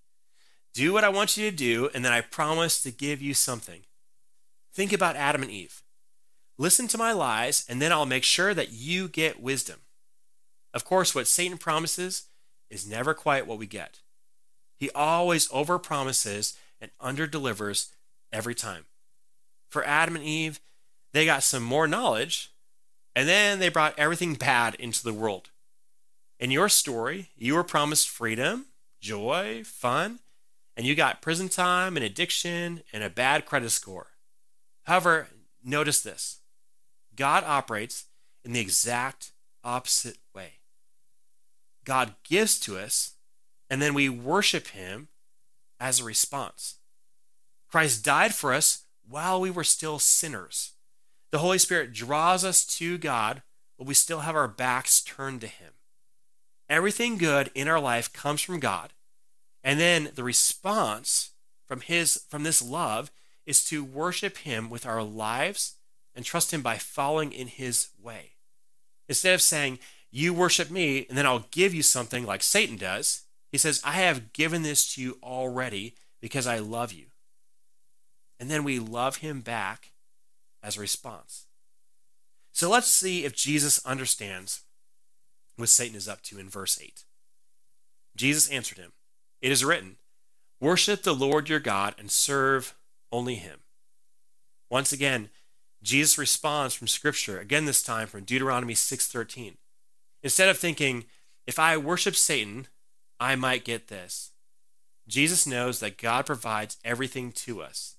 Do 0.74 0.92
what 0.92 1.04
I 1.04 1.08
want 1.08 1.36
you 1.36 1.50
to 1.50 1.56
do, 1.56 1.88
and 1.94 2.04
then 2.04 2.12
I 2.12 2.20
promise 2.20 2.82
to 2.82 2.90
give 2.90 3.22
you 3.22 3.32
something. 3.32 3.82
Think 4.74 4.92
about 4.92 5.16
Adam 5.16 5.42
and 5.42 5.50
Eve. 5.50 5.82
Listen 6.58 6.88
to 6.88 6.98
my 6.98 7.12
lies, 7.12 7.66
and 7.68 7.82
then 7.82 7.92
I'll 7.92 8.06
make 8.06 8.24
sure 8.24 8.54
that 8.54 8.72
you 8.72 9.08
get 9.08 9.42
wisdom. 9.42 9.80
Of 10.72 10.84
course, 10.84 11.14
what 11.14 11.26
Satan 11.26 11.58
promises 11.58 12.24
is 12.70 12.88
never 12.88 13.14
quite 13.14 13.46
what 13.46 13.58
we 13.58 13.66
get. 13.66 14.00
He 14.76 14.90
always 14.90 15.48
overpromises 15.48 16.56
and 16.80 16.90
underdelivers 17.00 17.90
every 18.32 18.54
time. 18.54 18.84
For 19.68 19.84
Adam 19.84 20.16
and 20.16 20.24
Eve, 20.24 20.60
they 21.12 21.24
got 21.24 21.42
some 21.42 21.62
more 21.62 21.86
knowledge, 21.86 22.50
and 23.14 23.28
then 23.28 23.58
they 23.58 23.68
brought 23.68 23.98
everything 23.98 24.34
bad 24.34 24.74
into 24.76 25.02
the 25.02 25.14
world. 25.14 25.50
In 26.38 26.50
your 26.50 26.68
story, 26.68 27.30
you 27.36 27.54
were 27.54 27.64
promised 27.64 28.08
freedom, 28.08 28.66
joy, 29.00 29.62
fun, 29.64 30.20
and 30.76 30.86
you 30.86 30.94
got 30.94 31.22
prison 31.22 31.48
time 31.48 31.96
and 31.96 32.04
addiction 32.04 32.82
and 32.92 33.02
a 33.02 33.10
bad 33.10 33.46
credit 33.46 33.70
score. 33.70 34.08
However, 34.82 35.28
notice 35.64 36.00
this 36.00 36.40
God 37.16 37.44
operates 37.44 38.06
in 38.44 38.52
the 38.52 38.60
exact 38.60 39.32
opposite 39.64 40.18
way. 40.34 40.60
God 41.84 42.14
gives 42.24 42.58
to 42.60 42.78
us, 42.78 43.14
and 43.70 43.80
then 43.80 43.94
we 43.94 44.08
worship 44.08 44.68
Him 44.68 45.08
as 45.80 46.00
a 46.00 46.04
response. 46.04 46.76
Christ 47.68 48.04
died 48.04 48.34
for 48.34 48.52
us 48.52 48.84
while 49.08 49.40
we 49.40 49.50
were 49.50 49.64
still 49.64 49.98
sinners. 49.98 50.72
The 51.30 51.38
Holy 51.38 51.58
Spirit 51.58 51.92
draws 51.92 52.44
us 52.44 52.64
to 52.78 52.98
God, 52.98 53.42
but 53.78 53.86
we 53.86 53.94
still 53.94 54.20
have 54.20 54.36
our 54.36 54.48
backs 54.48 55.00
turned 55.00 55.40
to 55.42 55.46
Him. 55.46 55.72
Everything 56.68 57.18
good 57.18 57.50
in 57.54 57.68
our 57.68 57.80
life 57.80 58.12
comes 58.12 58.40
from 58.40 58.60
God, 58.60 58.92
and 59.62 59.78
then 59.78 60.10
the 60.14 60.24
response 60.24 61.30
from 61.66 61.80
His 61.80 62.24
from 62.28 62.42
this 62.42 62.62
love 62.62 63.10
is 63.44 63.62
to 63.64 63.84
worship 63.84 64.38
Him 64.38 64.68
with 64.70 64.84
our 64.84 65.02
lives 65.02 65.75
and 66.16 66.24
trust 66.24 66.52
Him 66.52 66.62
by 66.62 66.78
following 66.78 67.30
in 67.30 67.46
His 67.46 67.90
way. 68.02 68.32
Instead 69.08 69.34
of 69.34 69.42
saying, 69.42 69.78
You 70.10 70.34
worship 70.34 70.70
me, 70.70 71.06
and 71.08 71.16
then 71.16 71.26
I'll 71.26 71.46
give 71.52 71.74
you 71.74 71.82
something 71.82 72.26
like 72.26 72.42
Satan 72.42 72.76
does, 72.76 73.22
He 73.52 73.58
says, 73.58 73.80
I 73.84 73.92
have 73.92 74.32
given 74.32 74.62
this 74.62 74.92
to 74.94 75.02
you 75.02 75.18
already 75.22 75.94
because 76.20 76.46
I 76.46 76.58
love 76.58 76.92
you. 76.92 77.06
And 78.40 78.50
then 78.50 78.64
we 78.64 78.78
love 78.78 79.18
Him 79.18 79.42
back 79.42 79.92
as 80.62 80.76
a 80.76 80.80
response. 80.80 81.46
So 82.52 82.70
let's 82.70 82.88
see 82.88 83.24
if 83.24 83.36
Jesus 83.36 83.84
understands 83.84 84.62
what 85.56 85.68
Satan 85.68 85.96
is 85.96 86.08
up 86.08 86.22
to 86.22 86.38
in 86.38 86.48
verse 86.48 86.80
8. 86.80 87.04
Jesus 88.16 88.50
answered 88.50 88.78
him, 88.78 88.92
It 89.42 89.52
is 89.52 89.64
written, 89.64 89.96
Worship 90.58 91.02
the 91.02 91.14
Lord 91.14 91.48
your 91.50 91.60
God 91.60 91.94
and 91.98 92.10
serve 92.10 92.74
only 93.12 93.34
him. 93.34 93.60
Once 94.70 94.90
again, 94.90 95.28
Jesus 95.86 96.18
responds 96.18 96.74
from 96.74 96.88
scripture, 96.88 97.38
again 97.38 97.64
this 97.64 97.80
time 97.80 98.08
from 98.08 98.24
Deuteronomy 98.24 98.74
6:13. 98.74 99.56
Instead 100.20 100.48
of 100.48 100.58
thinking, 100.58 101.06
if 101.46 101.60
I 101.60 101.76
worship 101.76 102.16
Satan, 102.16 102.66
I 103.20 103.36
might 103.36 103.64
get 103.64 103.86
this. 103.86 104.32
Jesus 105.06 105.46
knows 105.46 105.78
that 105.78 105.96
God 105.96 106.26
provides 106.26 106.78
everything 106.84 107.30
to 107.32 107.62
us. 107.62 107.94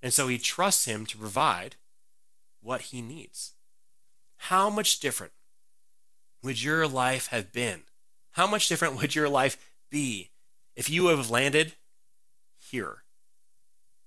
And 0.00 0.14
so 0.14 0.28
he 0.28 0.38
trusts 0.38 0.84
him 0.84 1.04
to 1.06 1.18
provide 1.18 1.74
what 2.60 2.82
he 2.92 3.02
needs. 3.02 3.54
How 4.36 4.70
much 4.70 5.00
different 5.00 5.32
would 6.44 6.62
your 6.62 6.86
life 6.86 7.26
have 7.28 7.50
been? 7.52 7.82
How 8.32 8.46
much 8.46 8.68
different 8.68 8.94
would 9.00 9.16
your 9.16 9.28
life 9.28 9.56
be 9.90 10.30
if 10.76 10.88
you 10.88 11.08
have 11.08 11.28
landed 11.28 11.74
here? 12.56 13.02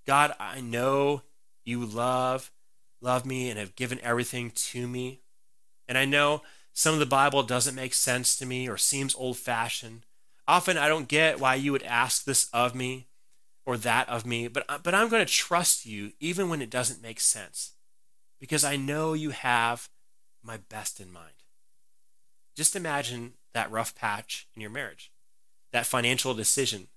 God, 0.08 0.34
I 0.40 0.62
know 0.62 1.24
you 1.66 1.86
love 1.86 2.52
love 3.06 3.26
me 3.26 3.50
and 3.50 3.58
have 3.58 3.76
given 3.76 4.00
everything 4.02 4.52
to 4.52 4.88
me. 4.88 5.22
And 5.88 5.98
I 5.98 6.04
know 6.04 6.42
some 6.74 6.94
of 6.94 7.00
the 7.00 7.06
Bible 7.06 7.44
doesn't 7.44 7.76
make 7.76 7.94
sense 7.94 8.36
to 8.38 8.46
me 8.46 8.68
or 8.68 8.76
seems 8.76 9.16
old 9.16 9.38
fashioned. 9.38 10.06
Often 10.48 10.78
I 10.78 10.90
don't 10.90 11.08
get 11.08 11.40
why 11.40 11.56
you 11.56 11.72
would 11.72 11.84
ask 11.84 12.26
this 12.26 12.50
of 12.52 12.76
me 12.76 13.08
or 13.66 13.78
that 13.78 14.10
of 14.10 14.26
me, 14.26 14.48
but, 14.48 14.66
but 14.84 14.94
I'm 14.94 15.08
going 15.10 15.26
to 15.26 15.32
trust 15.32 15.86
you 15.86 16.12
even 16.20 16.50
when 16.50 16.62
it 16.62 16.70
doesn't 16.70 17.02
make 17.02 17.20
sense 17.20 17.72
because 18.40 18.64
I 18.64 18.76
know 18.76 19.14
you 19.14 19.30
have 19.30 19.90
my 20.44 20.58
best 20.58 21.00
in 21.00 21.12
mind. 21.12 21.44
Just 22.56 22.76
imagine 22.76 23.34
that 23.54 23.72
rough 23.72 23.96
patch 23.96 24.48
in 24.56 24.62
your 24.62 24.70
marriage, 24.72 25.12
that 25.72 25.86
financial 25.86 26.34
decision, 26.34 26.88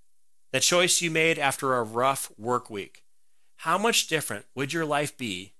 that 0.52 0.62
choice 0.62 1.00
you 1.00 1.10
made 1.10 1.38
after 1.38 1.74
a 1.74 1.82
rough 1.82 2.32
work 2.36 2.70
week. 2.70 3.04
How 3.62 3.78
much 3.78 4.08
different 4.08 4.46
would 4.54 4.72
your 4.72 4.84
life 4.84 5.16
be 5.16 5.52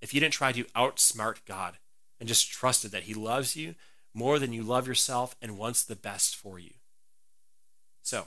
if 0.00 0.14
you 0.14 0.20
didn't 0.20 0.34
try 0.34 0.52
to 0.52 0.64
outsmart 0.76 1.44
God 1.46 1.78
and 2.18 2.28
just 2.28 2.50
trusted 2.50 2.90
that 2.92 3.04
He 3.04 3.14
loves 3.14 3.56
you 3.56 3.74
more 4.14 4.38
than 4.38 4.52
you 4.52 4.62
love 4.62 4.86
yourself 4.86 5.36
and 5.40 5.58
wants 5.58 5.82
the 5.82 5.96
best 5.96 6.34
for 6.36 6.58
you. 6.58 6.72
So, 8.02 8.26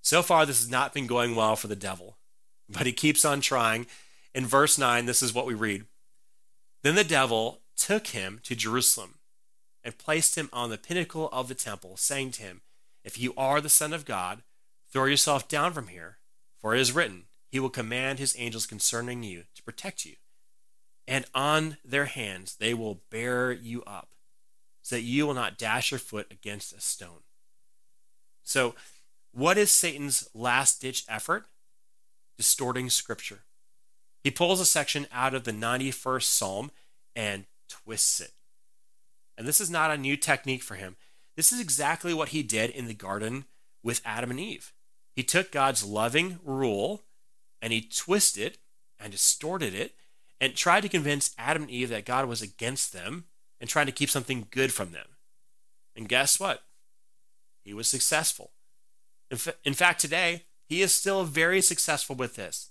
so 0.00 0.22
far, 0.22 0.44
this 0.44 0.60
has 0.60 0.70
not 0.70 0.92
been 0.92 1.06
going 1.06 1.34
well 1.34 1.56
for 1.56 1.68
the 1.68 1.76
devil, 1.76 2.16
but 2.68 2.86
he 2.86 2.92
keeps 2.92 3.24
on 3.24 3.40
trying. 3.40 3.86
In 4.34 4.46
verse 4.46 4.76
9, 4.76 5.06
this 5.06 5.22
is 5.22 5.32
what 5.32 5.46
we 5.46 5.54
read 5.54 5.84
Then 6.82 6.94
the 6.94 7.04
devil 7.04 7.60
took 7.76 8.08
him 8.08 8.40
to 8.44 8.54
Jerusalem 8.54 9.14
and 9.82 9.98
placed 9.98 10.36
him 10.36 10.48
on 10.52 10.70
the 10.70 10.78
pinnacle 10.78 11.28
of 11.32 11.48
the 11.48 11.54
temple, 11.54 11.96
saying 11.96 12.32
to 12.32 12.42
him, 12.42 12.62
If 13.04 13.18
you 13.18 13.34
are 13.36 13.60
the 13.60 13.68
Son 13.68 13.92
of 13.92 14.04
God, 14.04 14.42
throw 14.90 15.04
yourself 15.04 15.48
down 15.48 15.72
from 15.72 15.88
here, 15.88 16.18
for 16.58 16.74
it 16.74 16.80
is 16.80 16.92
written, 16.92 17.24
he 17.54 17.60
will 17.60 17.70
command 17.70 18.18
his 18.18 18.34
angels 18.36 18.66
concerning 18.66 19.22
you 19.22 19.44
to 19.54 19.62
protect 19.62 20.04
you, 20.04 20.16
and 21.06 21.24
on 21.36 21.76
their 21.84 22.06
hands 22.06 22.56
they 22.56 22.74
will 22.74 23.04
bear 23.12 23.52
you 23.52 23.80
up, 23.84 24.16
so 24.82 24.96
that 24.96 25.02
you 25.02 25.24
will 25.24 25.34
not 25.34 25.56
dash 25.56 25.92
your 25.92 26.00
foot 26.00 26.26
against 26.32 26.72
a 26.72 26.80
stone. 26.80 27.20
So, 28.42 28.74
what 29.30 29.56
is 29.56 29.70
Satan's 29.70 30.28
last 30.34 30.80
ditch 30.80 31.04
effort? 31.08 31.44
Distorting 32.36 32.90
Scripture. 32.90 33.44
He 34.24 34.32
pulls 34.32 34.58
a 34.58 34.64
section 34.64 35.06
out 35.12 35.32
of 35.32 35.44
the 35.44 35.52
91st 35.52 36.24
Psalm 36.24 36.72
and 37.14 37.44
twists 37.68 38.18
it. 38.20 38.32
And 39.38 39.46
this 39.46 39.60
is 39.60 39.70
not 39.70 39.92
a 39.92 39.96
new 39.96 40.16
technique 40.16 40.64
for 40.64 40.74
him. 40.74 40.96
This 41.36 41.52
is 41.52 41.60
exactly 41.60 42.12
what 42.12 42.30
he 42.30 42.42
did 42.42 42.70
in 42.70 42.88
the 42.88 42.94
garden 42.94 43.44
with 43.80 44.02
Adam 44.04 44.32
and 44.32 44.40
Eve. 44.40 44.72
He 45.14 45.22
took 45.22 45.52
God's 45.52 45.84
loving 45.84 46.40
rule 46.42 47.04
and 47.64 47.72
he 47.72 47.80
twisted 47.80 48.58
and 49.00 49.10
distorted 49.10 49.74
it 49.74 49.94
and 50.38 50.54
tried 50.54 50.82
to 50.82 50.88
convince 50.90 51.34
Adam 51.38 51.62
and 51.62 51.70
Eve 51.70 51.88
that 51.88 52.04
God 52.04 52.28
was 52.28 52.42
against 52.42 52.92
them 52.92 53.24
and 53.58 53.70
trying 53.70 53.86
to 53.86 53.92
keep 53.92 54.10
something 54.10 54.48
good 54.50 54.70
from 54.70 54.92
them. 54.92 55.06
And 55.96 56.06
guess 56.06 56.38
what? 56.38 56.64
He 57.62 57.72
was 57.72 57.88
successful. 57.88 58.50
In, 59.30 59.38
in 59.64 59.72
fact, 59.72 59.98
today, 59.98 60.42
he 60.68 60.82
is 60.82 60.92
still 60.92 61.24
very 61.24 61.62
successful 61.62 62.14
with 62.14 62.36
this. 62.36 62.68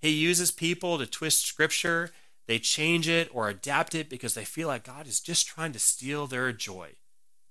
He 0.00 0.08
uses 0.08 0.50
people 0.50 0.96
to 0.96 1.04
twist 1.04 1.44
scripture, 1.44 2.10
they 2.48 2.58
change 2.58 3.06
it 3.06 3.28
or 3.34 3.50
adapt 3.50 3.94
it 3.94 4.08
because 4.08 4.32
they 4.32 4.46
feel 4.46 4.68
like 4.68 4.84
God 4.84 5.06
is 5.06 5.20
just 5.20 5.46
trying 5.46 5.72
to 5.72 5.78
steal 5.78 6.26
their 6.26 6.52
joy 6.52 6.92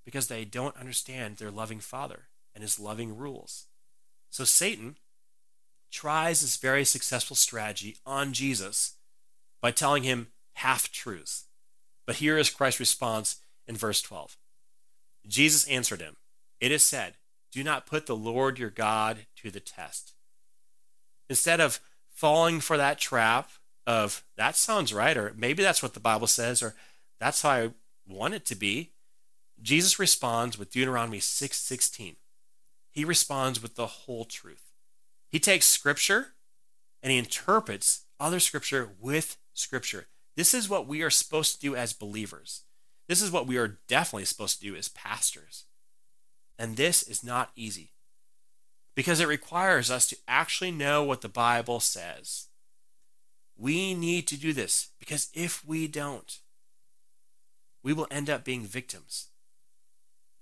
because 0.03 0.29
they 0.29 0.45
don't 0.45 0.75
understand 0.77 1.37
their 1.37 1.51
loving 1.51 1.79
Father 1.79 2.29
and 2.55 2.63
his 2.63 2.79
loving 2.79 3.15
rules. 3.15 3.67
So 4.31 4.45
Satan 4.45 4.95
tries 5.91 6.41
this 6.41 6.57
very 6.57 6.85
successful 6.85 7.35
strategy 7.35 7.97
on 8.05 8.33
Jesus 8.33 8.95
by 9.61 9.71
telling 9.71 10.03
him 10.03 10.27
half 10.53 10.91
truths. 10.91 11.45
But 12.07 12.17
here 12.17 12.37
is 12.37 12.49
Christ's 12.49 12.79
response 12.79 13.37
in 13.67 13.75
verse 13.75 14.01
12 14.01 14.37
Jesus 15.27 15.67
answered 15.67 16.01
him, 16.01 16.15
It 16.59 16.71
is 16.71 16.83
said, 16.83 17.13
Do 17.51 17.63
not 17.63 17.85
put 17.85 18.05
the 18.05 18.15
Lord 18.15 18.57
your 18.57 18.69
God 18.69 19.27
to 19.37 19.51
the 19.51 19.59
test. 19.59 20.13
Instead 21.29 21.59
of 21.59 21.79
falling 22.09 22.59
for 22.59 22.77
that 22.77 22.97
trap 22.97 23.51
of, 23.85 24.23
that 24.35 24.55
sounds 24.55 24.93
right, 24.93 25.15
or 25.15 25.33
maybe 25.35 25.61
that's 25.61 25.83
what 25.83 25.93
the 25.93 25.99
Bible 25.99 26.27
says, 26.27 26.63
or 26.63 26.75
that's 27.19 27.43
how 27.43 27.49
I 27.49 27.69
want 28.07 28.33
it 28.33 28.45
to 28.47 28.55
be, 28.55 28.91
Jesus 29.61 29.99
responds 29.99 30.57
with 30.57 30.71
Deuteronomy 30.71 31.19
6:16. 31.19 31.51
6, 31.53 32.15
he 32.89 33.05
responds 33.05 33.61
with 33.61 33.75
the 33.75 33.87
whole 33.87 34.25
truth. 34.25 34.70
He 35.31 35.39
takes 35.39 35.65
scripture 35.65 36.33
and 37.01 37.11
he 37.11 37.17
interprets 37.17 38.05
other 38.19 38.39
scripture 38.39 38.89
with 38.99 39.37
scripture. 39.53 40.07
This 40.35 40.53
is 40.53 40.69
what 40.69 40.87
we 40.87 41.01
are 41.01 41.09
supposed 41.09 41.55
to 41.55 41.61
do 41.61 41.75
as 41.75 41.93
believers. 41.93 42.63
This 43.07 43.21
is 43.21 43.31
what 43.31 43.47
we 43.47 43.57
are 43.57 43.79
definitely 43.87 44.25
supposed 44.25 44.59
to 44.59 44.67
do 44.67 44.75
as 44.75 44.89
pastors. 44.89 45.65
And 46.59 46.77
this 46.77 47.01
is 47.03 47.23
not 47.23 47.51
easy 47.55 47.93
because 48.95 49.19
it 49.19 49.27
requires 49.27 49.89
us 49.89 50.07
to 50.07 50.17
actually 50.27 50.71
know 50.71 51.03
what 51.03 51.21
the 51.21 51.29
Bible 51.29 51.79
says. 51.79 52.47
We 53.57 53.93
need 53.93 54.27
to 54.27 54.37
do 54.37 54.53
this 54.53 54.89
because 54.99 55.29
if 55.33 55.65
we 55.65 55.87
don't, 55.87 56.39
we 57.83 57.93
will 57.93 58.07
end 58.11 58.29
up 58.29 58.43
being 58.43 58.63
victims. 58.63 59.27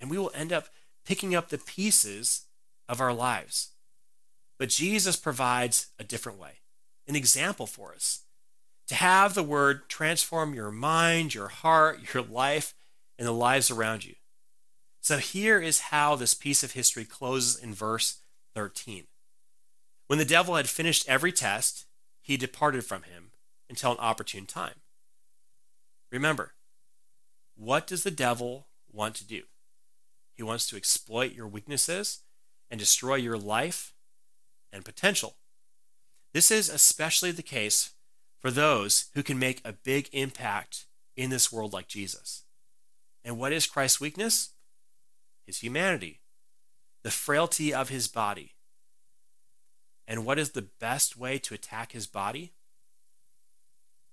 And 0.01 0.09
we 0.09 0.17
will 0.17 0.31
end 0.33 0.51
up 0.51 0.67
picking 1.05 1.35
up 1.35 1.49
the 1.49 1.57
pieces 1.57 2.45
of 2.87 3.01
our 3.01 3.13
lives. 3.13 3.71
But 4.59 4.69
Jesus 4.69 5.15
provides 5.15 5.87
a 5.97 6.03
different 6.03 6.37
way, 6.37 6.59
an 7.07 7.15
example 7.15 7.65
for 7.65 7.93
us 7.93 8.25
to 8.89 8.95
have 8.95 9.33
the 9.33 9.43
word 9.43 9.87
transform 9.87 10.53
your 10.53 10.71
mind, 10.71 11.33
your 11.33 11.47
heart, 11.47 11.99
your 12.13 12.23
life, 12.23 12.75
and 13.17 13.27
the 13.27 13.31
lives 13.31 13.71
around 13.71 14.05
you. 14.05 14.15
So 15.01 15.17
here 15.17 15.59
is 15.59 15.79
how 15.79 16.15
this 16.15 16.33
piece 16.33 16.61
of 16.61 16.73
history 16.73 17.05
closes 17.05 17.57
in 17.57 17.73
verse 17.73 18.17
13. 18.55 19.05
When 20.07 20.19
the 20.19 20.25
devil 20.25 20.55
had 20.55 20.67
finished 20.67 21.07
every 21.07 21.31
test, 21.31 21.85
he 22.21 22.35
departed 22.35 22.83
from 22.83 23.03
him 23.03 23.31
until 23.69 23.91
an 23.91 23.97
opportune 23.99 24.45
time. 24.45 24.81
Remember, 26.11 26.53
what 27.55 27.87
does 27.87 28.03
the 28.03 28.11
devil 28.11 28.67
want 28.91 29.15
to 29.15 29.27
do? 29.27 29.43
He 30.33 30.43
wants 30.43 30.67
to 30.69 30.77
exploit 30.77 31.33
your 31.33 31.47
weaknesses 31.47 32.19
and 32.69 32.79
destroy 32.79 33.15
your 33.15 33.37
life 33.37 33.93
and 34.71 34.85
potential. 34.85 35.35
This 36.33 36.51
is 36.51 36.69
especially 36.69 37.31
the 37.31 37.41
case 37.41 37.91
for 38.39 38.51
those 38.51 39.07
who 39.13 39.23
can 39.23 39.39
make 39.39 39.61
a 39.63 39.73
big 39.73 40.09
impact 40.13 40.85
in 41.15 41.29
this 41.29 41.51
world 41.51 41.73
like 41.73 41.87
Jesus. 41.87 42.43
And 43.23 43.37
what 43.37 43.51
is 43.51 43.67
Christ's 43.67 43.99
weakness? 43.99 44.53
His 45.45 45.59
humanity, 45.59 46.21
the 47.03 47.11
frailty 47.11 47.73
of 47.73 47.89
his 47.89 48.07
body. 48.07 48.53
And 50.07 50.25
what 50.25 50.39
is 50.39 50.51
the 50.51 50.67
best 50.79 51.17
way 51.17 51.37
to 51.39 51.53
attack 51.53 51.91
his 51.91 52.07
body? 52.07 52.53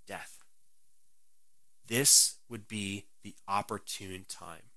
Death. 0.06 0.38
This 1.86 2.36
would 2.48 2.66
be 2.66 3.06
the 3.22 3.34
opportune 3.46 4.24
time. 4.28 4.70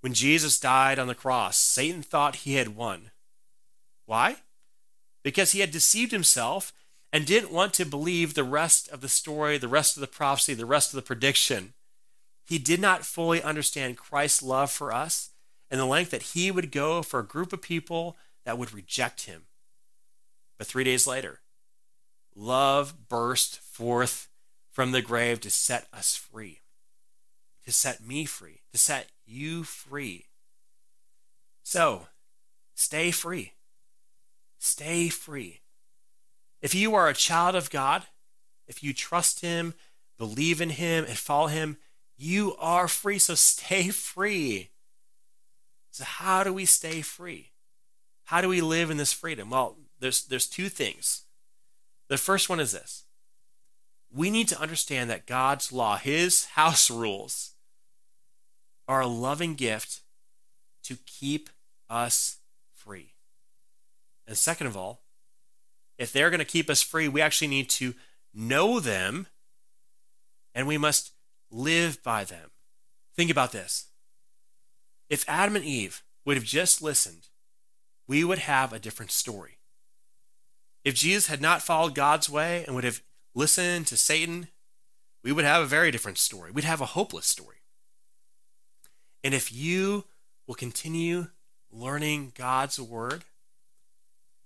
When 0.00 0.14
Jesus 0.14 0.60
died 0.60 0.98
on 0.98 1.08
the 1.08 1.14
cross, 1.14 1.56
Satan 1.58 2.02
thought 2.02 2.36
he 2.36 2.54
had 2.54 2.76
won. 2.76 3.10
Why? 4.06 4.36
Because 5.22 5.52
he 5.52 5.60
had 5.60 5.70
deceived 5.70 6.12
himself 6.12 6.72
and 7.12 7.26
didn't 7.26 7.52
want 7.52 7.74
to 7.74 7.84
believe 7.84 8.34
the 8.34 8.44
rest 8.44 8.88
of 8.90 9.00
the 9.00 9.08
story, 9.08 9.58
the 9.58 9.68
rest 9.68 9.96
of 9.96 10.00
the 10.00 10.06
prophecy, 10.06 10.54
the 10.54 10.66
rest 10.66 10.92
of 10.92 10.96
the 10.96 11.06
prediction. 11.06 11.74
He 12.46 12.58
did 12.58 12.80
not 12.80 13.04
fully 13.04 13.42
understand 13.42 13.96
Christ's 13.96 14.42
love 14.42 14.70
for 14.70 14.92
us 14.92 15.30
and 15.70 15.80
the 15.80 15.86
length 15.86 16.10
that 16.10 16.22
he 16.22 16.50
would 16.50 16.72
go 16.72 17.02
for 17.02 17.20
a 17.20 17.26
group 17.26 17.52
of 17.52 17.62
people 17.62 18.16
that 18.44 18.58
would 18.58 18.72
reject 18.72 19.22
him. 19.22 19.42
But 20.56 20.66
three 20.66 20.84
days 20.84 21.06
later, 21.06 21.40
love 22.34 23.08
burst 23.08 23.58
forth 23.58 24.28
from 24.70 24.92
the 24.92 25.02
grave 25.02 25.40
to 25.40 25.50
set 25.50 25.88
us 25.92 26.14
free, 26.16 26.60
to 27.64 27.72
set 27.72 28.04
me 28.04 28.24
free, 28.24 28.62
to 28.72 28.78
set 28.78 29.08
you 29.26 29.64
free. 29.64 30.26
So, 31.62 32.06
stay 32.74 33.10
free. 33.10 33.52
Stay 34.68 35.08
free. 35.08 35.60
If 36.60 36.74
you 36.74 36.94
are 36.94 37.08
a 37.08 37.14
child 37.14 37.54
of 37.54 37.70
God, 37.70 38.02
if 38.66 38.82
you 38.82 38.92
trust 38.92 39.40
Him, 39.40 39.72
believe 40.18 40.60
in 40.60 40.68
Him, 40.68 41.06
and 41.06 41.16
follow 41.16 41.46
Him, 41.46 41.78
you 42.18 42.54
are 42.58 42.86
free. 42.86 43.18
So 43.18 43.34
stay 43.54 43.88
free. 43.88 44.68
So, 45.90 46.04
how 46.04 46.44
do 46.44 46.52
we 46.52 46.66
stay 46.66 47.00
free? 47.00 47.52
How 48.24 48.42
do 48.42 48.48
we 48.48 48.60
live 48.60 48.90
in 48.90 48.98
this 48.98 49.14
freedom? 49.14 49.48
Well, 49.48 49.78
there's, 50.00 50.22
there's 50.22 50.46
two 50.46 50.68
things. 50.68 51.22
The 52.08 52.18
first 52.18 52.50
one 52.50 52.60
is 52.60 52.72
this 52.72 53.04
we 54.12 54.30
need 54.30 54.48
to 54.48 54.60
understand 54.60 55.08
that 55.08 55.26
God's 55.26 55.72
law, 55.72 55.96
His 55.96 56.44
house 56.44 56.90
rules, 57.02 57.54
are 58.86 59.00
a 59.00 59.06
loving 59.06 59.54
gift 59.54 60.02
to 60.84 60.98
keep 61.06 61.48
us 61.88 62.36
free. 62.74 63.14
And 64.28 64.36
second 64.36 64.66
of 64.66 64.76
all, 64.76 65.02
if 65.96 66.12
they're 66.12 66.30
going 66.30 66.38
to 66.38 66.44
keep 66.44 66.68
us 66.68 66.82
free, 66.82 67.08
we 67.08 67.22
actually 67.22 67.48
need 67.48 67.70
to 67.70 67.94
know 68.34 68.78
them 68.78 69.26
and 70.54 70.66
we 70.68 70.78
must 70.78 71.12
live 71.50 72.02
by 72.02 72.24
them. 72.24 72.50
Think 73.16 73.30
about 73.30 73.52
this. 73.52 73.86
If 75.08 75.24
Adam 75.26 75.56
and 75.56 75.64
Eve 75.64 76.02
would 76.24 76.36
have 76.36 76.44
just 76.44 76.82
listened, 76.82 77.28
we 78.06 78.22
would 78.22 78.40
have 78.40 78.72
a 78.72 78.78
different 78.78 79.10
story. 79.10 79.58
If 80.84 80.94
Jesus 80.94 81.26
had 81.26 81.40
not 81.40 81.62
followed 81.62 81.94
God's 81.94 82.28
way 82.28 82.64
and 82.66 82.74
would 82.74 82.84
have 82.84 83.00
listened 83.34 83.86
to 83.88 83.96
Satan, 83.96 84.48
we 85.24 85.32
would 85.32 85.44
have 85.44 85.62
a 85.62 85.66
very 85.66 85.90
different 85.90 86.18
story. 86.18 86.50
We'd 86.50 86.64
have 86.64 86.80
a 86.80 86.86
hopeless 86.86 87.26
story. 87.26 87.56
And 89.24 89.34
if 89.34 89.52
you 89.52 90.04
will 90.46 90.54
continue 90.54 91.28
learning 91.70 92.32
God's 92.34 92.78
word, 92.78 93.24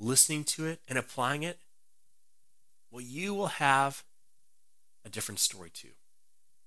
listening 0.02 0.44
to 0.44 0.66
it, 0.66 0.80
and 0.88 0.98
applying 0.98 1.42
it, 1.42 1.58
well, 2.90 3.00
you 3.00 3.34
will 3.34 3.46
have 3.46 4.04
a 5.04 5.08
different 5.08 5.38
story 5.38 5.70
too. 5.70 5.92